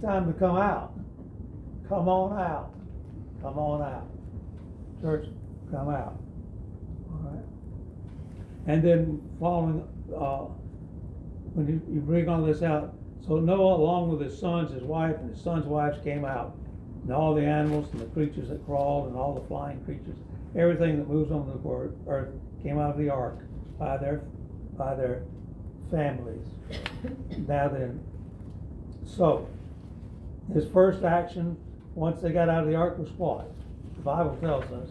time 0.03 0.31
to 0.31 0.37
come 0.37 0.57
out. 0.57 0.93
Come 1.87 2.09
on 2.09 2.37
out. 2.37 2.73
Come 3.41 3.57
on 3.57 3.81
out. 3.81 4.07
Church, 5.01 5.27
come 5.71 5.89
out. 5.89 6.19
All 7.09 7.31
right. 7.31 7.43
And 8.67 8.83
then 8.83 9.21
following, 9.39 9.87
uh, 10.15 10.45
when 11.53 11.67
you, 11.67 11.81
you 11.93 12.01
bring 12.01 12.27
all 12.27 12.41
this 12.41 12.61
out, 12.61 12.93
so 13.25 13.37
Noah, 13.37 13.77
along 13.77 14.11
with 14.11 14.21
his 14.21 14.37
sons, 14.37 14.73
his 14.73 14.83
wife, 14.83 15.15
and 15.17 15.33
his 15.33 15.41
sons' 15.41 15.65
wives 15.65 15.97
came 16.03 16.25
out, 16.25 16.57
and 17.03 17.13
all 17.13 17.33
the 17.33 17.41
animals 17.41 17.89
and 17.93 18.01
the 18.01 18.05
creatures 18.07 18.49
that 18.49 18.65
crawled 18.65 19.07
and 19.07 19.15
all 19.15 19.33
the 19.33 19.47
flying 19.47 19.83
creatures, 19.85 20.17
everything 20.57 20.97
that 20.97 21.07
moves 21.07 21.31
on 21.31 21.47
the 21.47 22.11
earth 22.11 22.29
came 22.61 22.77
out 22.77 22.91
of 22.91 22.97
the 22.97 23.09
ark 23.09 23.39
by 23.79 23.97
their 23.97 24.21
by 24.77 24.95
their 24.95 25.23
families. 25.91 26.47
now 27.47 27.67
then, 27.69 27.99
so 29.05 29.47
his 30.51 30.65
first 30.67 31.03
action 31.03 31.57
once 31.95 32.21
they 32.21 32.31
got 32.31 32.49
out 32.49 32.63
of 32.63 32.69
the 32.69 32.75
ark 32.75 32.97
was 32.97 33.11
what? 33.11 33.49
The 33.95 34.01
Bible 34.01 34.37
tells 34.41 34.65
us 34.65 34.89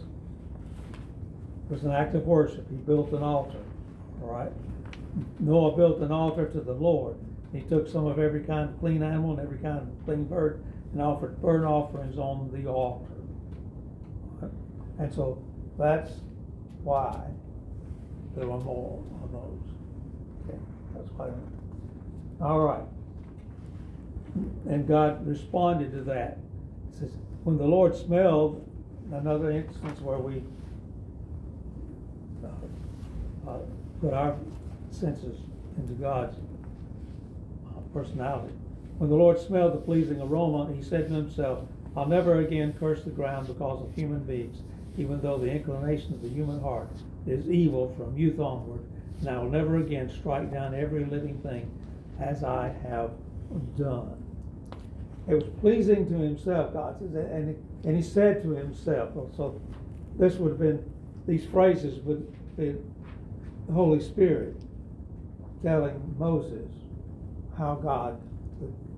It 1.69 1.73
was 1.73 1.85
an 1.85 1.91
act 1.93 2.15
of 2.15 2.27
worship. 2.27 2.69
He 2.71 2.77
built 2.77 3.13
an 3.13 3.23
altar. 3.23 3.59
All 4.23 4.29
right. 4.31 4.53
Noah 5.41 5.77
built 5.77 6.01
an 6.01 6.13
altar 6.13 6.47
to 6.49 6.61
the 6.61 6.73
Lord. 6.73 7.17
He 7.53 7.61
took 7.61 7.89
some 7.89 8.07
of 8.07 8.19
every 8.19 8.45
kind 8.45 8.71
of 8.71 8.79
clean 8.81 9.03
animal 9.03 9.33
and 9.33 9.41
every 9.41 9.59
kind 9.59 9.79
of 9.79 9.89
clean 10.05 10.25
bird 10.25 10.65
and 10.93 11.03
offered 11.03 11.41
burnt 11.43 11.65
offerings 11.65 12.19
on 12.19 12.51
the 12.53 12.69
altar. 12.69 13.05
And 14.99 15.13
so 15.13 15.43
that's 15.79 16.13
why 16.83 17.21
there 18.37 18.47
were 18.47 18.59
more 18.59 19.03
of 19.23 19.33
those. 19.33 19.61
Okay, 20.49 20.59
that's 20.95 21.11
why. 21.17 21.29
All 22.41 22.61
right. 22.61 22.85
And 24.69 24.87
God 24.87 25.27
responded 25.27 25.93
to 25.93 26.03
that. 26.03 26.39
It 26.93 26.99
says, 26.99 27.11
when 27.45 27.59
the 27.59 27.65
Lord 27.67 27.95
smelled, 27.95 28.67
another 29.13 29.51
instance 29.51 30.01
where 30.01 30.19
we 30.19 30.43
uh, 32.45 33.51
uh, 33.51 33.59
put 34.01 34.15
our 34.15 34.37
senses 34.91 35.39
into 35.77 35.93
God's 35.95 36.37
uh, 37.67 37.81
personality. 37.93 38.55
When 38.99 39.11
the 39.11 39.17
Lord 39.17 39.39
smelled 39.39 39.75
the 39.75 39.79
pleasing 39.79 40.21
aroma, 40.21 40.73
he 40.75 40.83
said 40.83 41.09
to 41.09 41.15
himself, 41.15 41.65
I'll 41.97 42.07
never 42.07 42.39
again 42.39 42.75
curse 42.79 43.03
the 43.03 43.11
ground 43.11 43.49
because 43.49 43.83
of 43.83 43.95
human 43.95 44.21
beings, 44.21 44.63
even 44.97 45.21
though 45.21 45.39
the 45.39 45.51
inclination 45.51 46.15
of 46.15 46.23
the 46.23 46.29
human 46.29 46.61
heart 46.61 46.89
is 47.27 47.49
evil 47.51 47.95
from 47.97 48.17
youth 48.17 48.39
onward, 48.39 48.81
and 49.21 49.29
I 49.29 49.39
will 49.39 49.51
never 49.51 49.77
again 49.77 50.11
strike 50.11 50.53
down 50.53 50.75
every 50.75 51.05
living 51.05 51.39
thing 51.41 51.71
as 52.21 52.45
I 52.45 52.75
have 52.85 53.11
done. 53.77 54.22
It 55.29 55.35
was 55.35 55.45
pleasing 55.61 56.09
to 56.09 56.15
himself, 56.15 56.73
God 56.73 56.99
says, 56.99 57.15
and 57.15 57.57
and 57.85 57.97
he 57.97 58.03
said 58.03 58.43
to 58.43 58.51
himself, 58.51 59.11
so 59.37 59.61
this 60.19 60.37
would 60.37 60.51
have 60.51 60.59
been, 60.59 60.85
these 61.27 61.45
phrases 61.45 61.99
would 62.05 62.27
be 62.57 62.77
the 63.67 63.73
Holy 63.73 64.01
Spirit 64.01 64.57
telling 65.63 66.15
Moses 66.19 66.71
how 67.57 67.75
God 67.77 68.21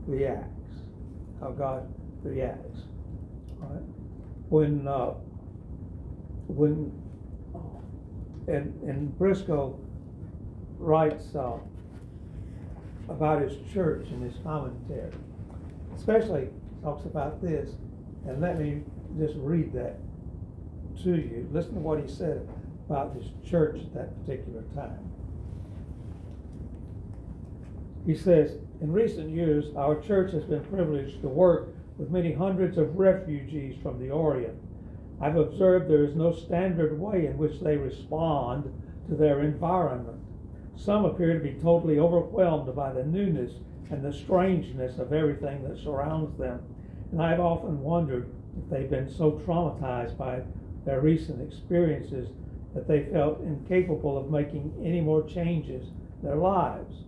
reacts, 0.07 0.75
how 1.41 1.51
God 1.51 1.87
reacts. 2.23 2.81
Right? 3.59 3.83
When, 4.51 4.87
uh, 4.87 5.15
when, 6.49 6.93
and, 8.49 8.75
and 8.83 9.17
Briscoe 9.19 9.79
writes, 10.79 11.35
uh, 11.35 11.59
about 13.09 13.43
his 13.43 13.57
church 13.73 14.09
in 14.09 14.21
his 14.23 14.35
commentary, 14.43 15.13
especially 15.97 16.49
talks 16.83 17.05
about 17.07 17.41
this, 17.43 17.71
and 18.27 18.41
let 18.41 18.59
me 18.59 18.83
just 19.19 19.35
read 19.37 19.73
that 19.73 19.97
to 21.03 21.11
you. 21.11 21.49
Listen 21.53 21.75
to 21.75 21.81
what 21.81 22.01
he 22.01 22.09
said 22.09 22.49
about 22.89 23.15
his 23.15 23.27
church 23.49 23.77
at 23.77 23.95
that 23.95 24.25
particular 24.25 24.63
time. 24.75 24.99
He 28.07 28.15
says, 28.15 28.59
in 28.81 28.93
recent 28.93 29.31
years, 29.31 29.75
our 29.77 30.01
church 30.01 30.33
has 30.33 30.45
been 30.45 30.65
privileged 30.65 31.23
to 31.23 31.29
work 31.29 31.75
with 31.97 32.11
many 32.11 32.33
hundreds 32.33 32.77
of 32.77 32.97
refugees 32.97 33.77
from 33.83 33.99
the 33.99 34.11
Orient. 34.11 34.59
I've 35.21 35.37
observed 35.37 35.89
there 35.89 36.05
is 36.05 36.15
no 36.15 36.33
standard 36.33 36.99
way 36.99 37.27
in 37.27 37.39
which 37.39 37.61
they 37.61 37.77
respond 37.77 38.71
to 39.09 39.15
their 39.15 39.41
environment. 39.41 40.19
Some 40.77 41.05
appear 41.05 41.33
to 41.35 41.41
be 41.41 41.55
totally 41.55 41.99
overwhelmed 41.99 42.75
by 42.75 42.93
the 42.93 43.05
newness 43.05 43.53
and 43.91 44.05
the 44.05 44.13
strangeness 44.13 44.99
of 44.99 45.13
everything 45.13 45.63
that 45.69 45.79
surrounds 45.79 46.37
them. 46.39 46.61
And 47.13 47.23
I've 47.23 47.41
often 47.41 47.81
wondered 47.81 48.29
if 48.59 48.71
they've 48.71 48.91
been 48.91 49.11
so 49.11 49.33
traumatized 49.33 50.17
by 50.17 50.43
their 50.85 51.01
recent 51.01 51.41
experiences 51.41 52.29
that 52.75 52.89
they 52.89 53.05
felt 53.05 53.41
incapable 53.41 54.19
of 54.19 54.31
making 54.31 54.75
any 54.85 55.01
more 55.01 55.27
changes 55.27 55.89
in 56.23 56.29
their 56.29 56.37
lives. 56.37 57.05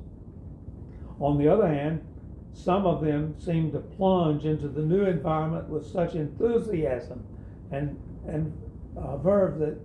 On 1.21 1.39
the 1.39 1.49
other 1.49 1.67
hand, 1.67 2.05
some 2.53 2.87
of 2.87 3.05
them 3.05 3.39
seem 3.39 3.71
to 3.73 3.81
plunge 3.81 4.45
into 4.45 4.69
the 4.69 4.83
new 4.83 5.05
environment 5.05 5.69
with 5.69 5.87
such 5.87 6.15
enthusiasm 6.15 7.23
and, 7.71 8.01
and 8.27 8.53
uh, 8.97 9.17
verve 9.19 9.59
that 9.59 9.79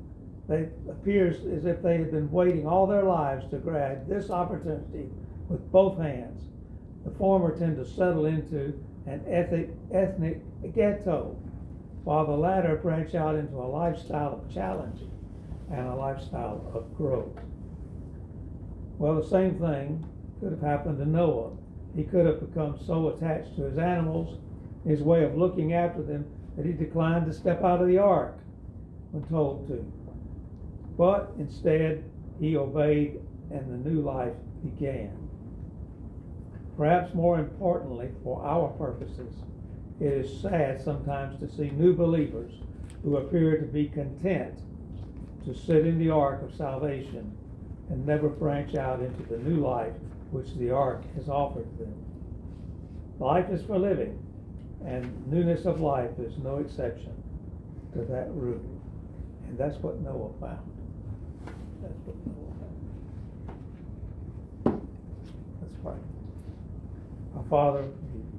they 0.48 0.68
appears 0.89 1.46
as 1.46 1.66
if 1.66 1.82
they 1.82 1.98
had 1.98 2.12
been 2.12 2.32
waiting 2.32 2.68
all 2.68 2.88
their 2.88 3.04
lives 3.04 3.50
to 3.50 3.58
grab 3.58 4.08
this 4.08 4.30
opportunity 4.30 5.10
with 5.50 5.72
both 5.72 5.98
hands. 5.98 6.51
The 7.06 7.12
former 7.12 7.58
tend 7.58 7.78
to 7.78 7.86
settle 7.86 8.26
into 8.26 8.74
an 9.06 9.24
ethnic, 9.28 9.70
ethnic 9.91 10.41
ghetto, 10.74 11.36
while 12.04 12.26
the 12.26 12.38
latter 12.38 12.76
branch 12.76 13.16
out 13.16 13.36
into 13.36 13.56
a 13.56 13.66
lifestyle 13.66 14.34
of 14.34 14.54
challenge 14.54 15.02
and 15.72 15.88
a 15.88 15.95
lifestyle 15.95 16.72
of 16.74 16.95
growth. 16.95 17.39
Well, 18.97 19.16
the 19.16 19.28
same 19.28 19.58
thing 19.58 20.06
could 20.39 20.52
have 20.52 20.62
happened 20.62 20.99
to 20.99 21.06
Noah. 21.06 21.52
He 21.95 22.04
could 22.04 22.26
have 22.26 22.39
become 22.39 22.80
so 22.86 23.10
attached 23.10 23.56
to 23.56 23.64
his 23.64 23.78
animals, 23.78 24.39
his 24.86 25.02
way 25.02 25.24
of 25.24 25.38
looking 25.38 25.74
after 25.74 26.02
them, 26.02 26.26
that 26.56 26.66
he 26.66 26.74
declined 26.74 27.26
to 27.26 27.34
step 27.34 27.64
out 27.64 27.82
of 27.82 27.88
the 27.88 27.97
ark 27.97 28.38
when 29.12 29.24
told 29.24 29.68
to. 29.68 29.86
But 30.97 31.32
instead, 31.39 32.04
he 32.39 32.58
obeyed 32.58 33.20
and 33.52 33.72
the 33.72 33.89
new 33.89 34.02
life 34.02 34.34
began. 34.64 35.21
Perhaps 36.82 37.14
more 37.14 37.38
importantly, 37.38 38.10
for 38.24 38.44
our 38.44 38.70
purposes, 38.70 39.36
it 40.00 40.12
is 40.12 40.42
sad 40.42 40.82
sometimes 40.82 41.40
to 41.40 41.48
see 41.48 41.70
new 41.70 41.94
believers 41.94 42.54
who 43.04 43.18
appear 43.18 43.60
to 43.60 43.68
be 43.68 43.88
content 43.88 44.58
to 45.46 45.54
sit 45.54 45.86
in 45.86 46.00
the 46.00 46.10
ark 46.10 46.42
of 46.42 46.56
salvation 46.56 47.38
and 47.92 48.04
never 48.04 48.30
branch 48.30 48.74
out 48.74 49.00
into 49.00 49.22
the 49.30 49.38
new 49.38 49.58
life 49.58 49.94
which 50.32 50.56
the 50.56 50.72
ark 50.72 51.04
has 51.14 51.30
offered 51.30 51.68
them. 51.78 51.94
Life 53.20 53.52
is 53.52 53.64
for 53.64 53.78
living, 53.78 54.18
and 54.84 55.06
newness 55.32 55.66
of 55.66 55.82
life 55.82 56.18
is 56.18 56.36
no 56.40 56.58
exception 56.58 57.14
to 57.94 58.00
that 58.06 58.32
rule. 58.32 58.60
And 59.48 59.56
that's 59.56 59.78
what 59.84 60.02
Noah 60.02 60.32
found. 60.40 60.68
That's 61.84 62.00
what 62.06 62.16
Noah 62.26 62.56
found. 64.66 64.82
Let's 65.62 65.76
pray. 65.84 66.11
Father, 67.50 67.84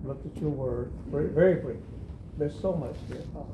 we 0.03 0.09
looked 0.09 0.26
at 0.26 0.40
your 0.40 0.50
word 0.50 0.92
very, 1.07 1.28
very 1.28 1.55
briefly. 1.57 1.82
There's 2.38 2.59
so 2.59 2.72
much 2.72 2.96
here, 3.09 3.22
Father. 3.34 3.48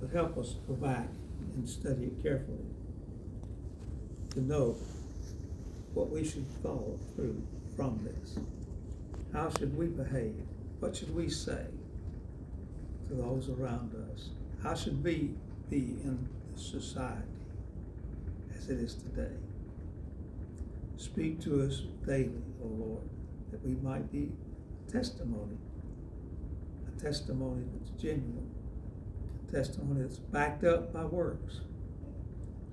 But 0.00 0.10
help 0.10 0.36
us 0.38 0.56
go 0.68 0.74
back 0.74 1.08
and 1.54 1.68
study 1.68 2.04
it 2.04 2.22
carefully 2.22 2.64
to 4.30 4.40
know 4.40 4.76
what 5.94 6.10
we 6.10 6.22
should 6.22 6.46
follow 6.62 6.98
through 7.14 7.42
from 7.74 7.98
this. 8.04 8.38
How 9.32 9.50
should 9.50 9.76
we 9.76 9.86
behave? 9.86 10.34
What 10.80 10.94
should 10.94 11.14
we 11.14 11.30
say 11.30 11.66
to 13.08 13.14
those 13.14 13.48
around 13.48 13.92
us? 14.12 14.30
How 14.62 14.74
should 14.74 15.02
we 15.02 15.34
be 15.70 15.96
in 16.04 16.28
society 16.54 17.22
as 18.54 18.68
it 18.68 18.78
is 18.78 18.94
today? 18.94 19.32
Speak 20.96 21.40
to 21.42 21.62
us 21.62 21.82
daily, 22.06 22.42
O 22.62 22.66
Lord, 22.66 23.02
that 23.50 23.64
we 23.64 23.74
might 23.76 24.10
be 24.10 24.32
testimony, 24.90 25.58
a 26.88 27.00
testimony 27.00 27.64
that's 27.74 27.90
genuine, 28.00 28.50
a 29.48 29.52
testimony 29.52 30.02
that's 30.02 30.18
backed 30.18 30.64
up 30.64 30.92
by 30.92 31.04
works, 31.04 31.60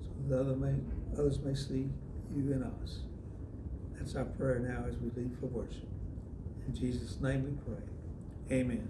so 0.02 0.08
that 0.28 0.40
other 0.40 0.56
may, 0.56 0.74
others 1.18 1.38
may 1.40 1.54
see 1.54 1.90
you 2.34 2.52
in 2.52 2.62
us. 2.62 3.00
That's 3.98 4.16
our 4.16 4.24
prayer 4.24 4.58
now 4.58 4.84
as 4.88 4.96
we 4.96 5.10
leave 5.20 5.36
for 5.38 5.46
worship. 5.46 5.88
In 6.66 6.74
Jesus' 6.74 7.20
name 7.20 7.44
we 7.44 7.72
pray. 7.72 8.58
Amen. 8.58 8.88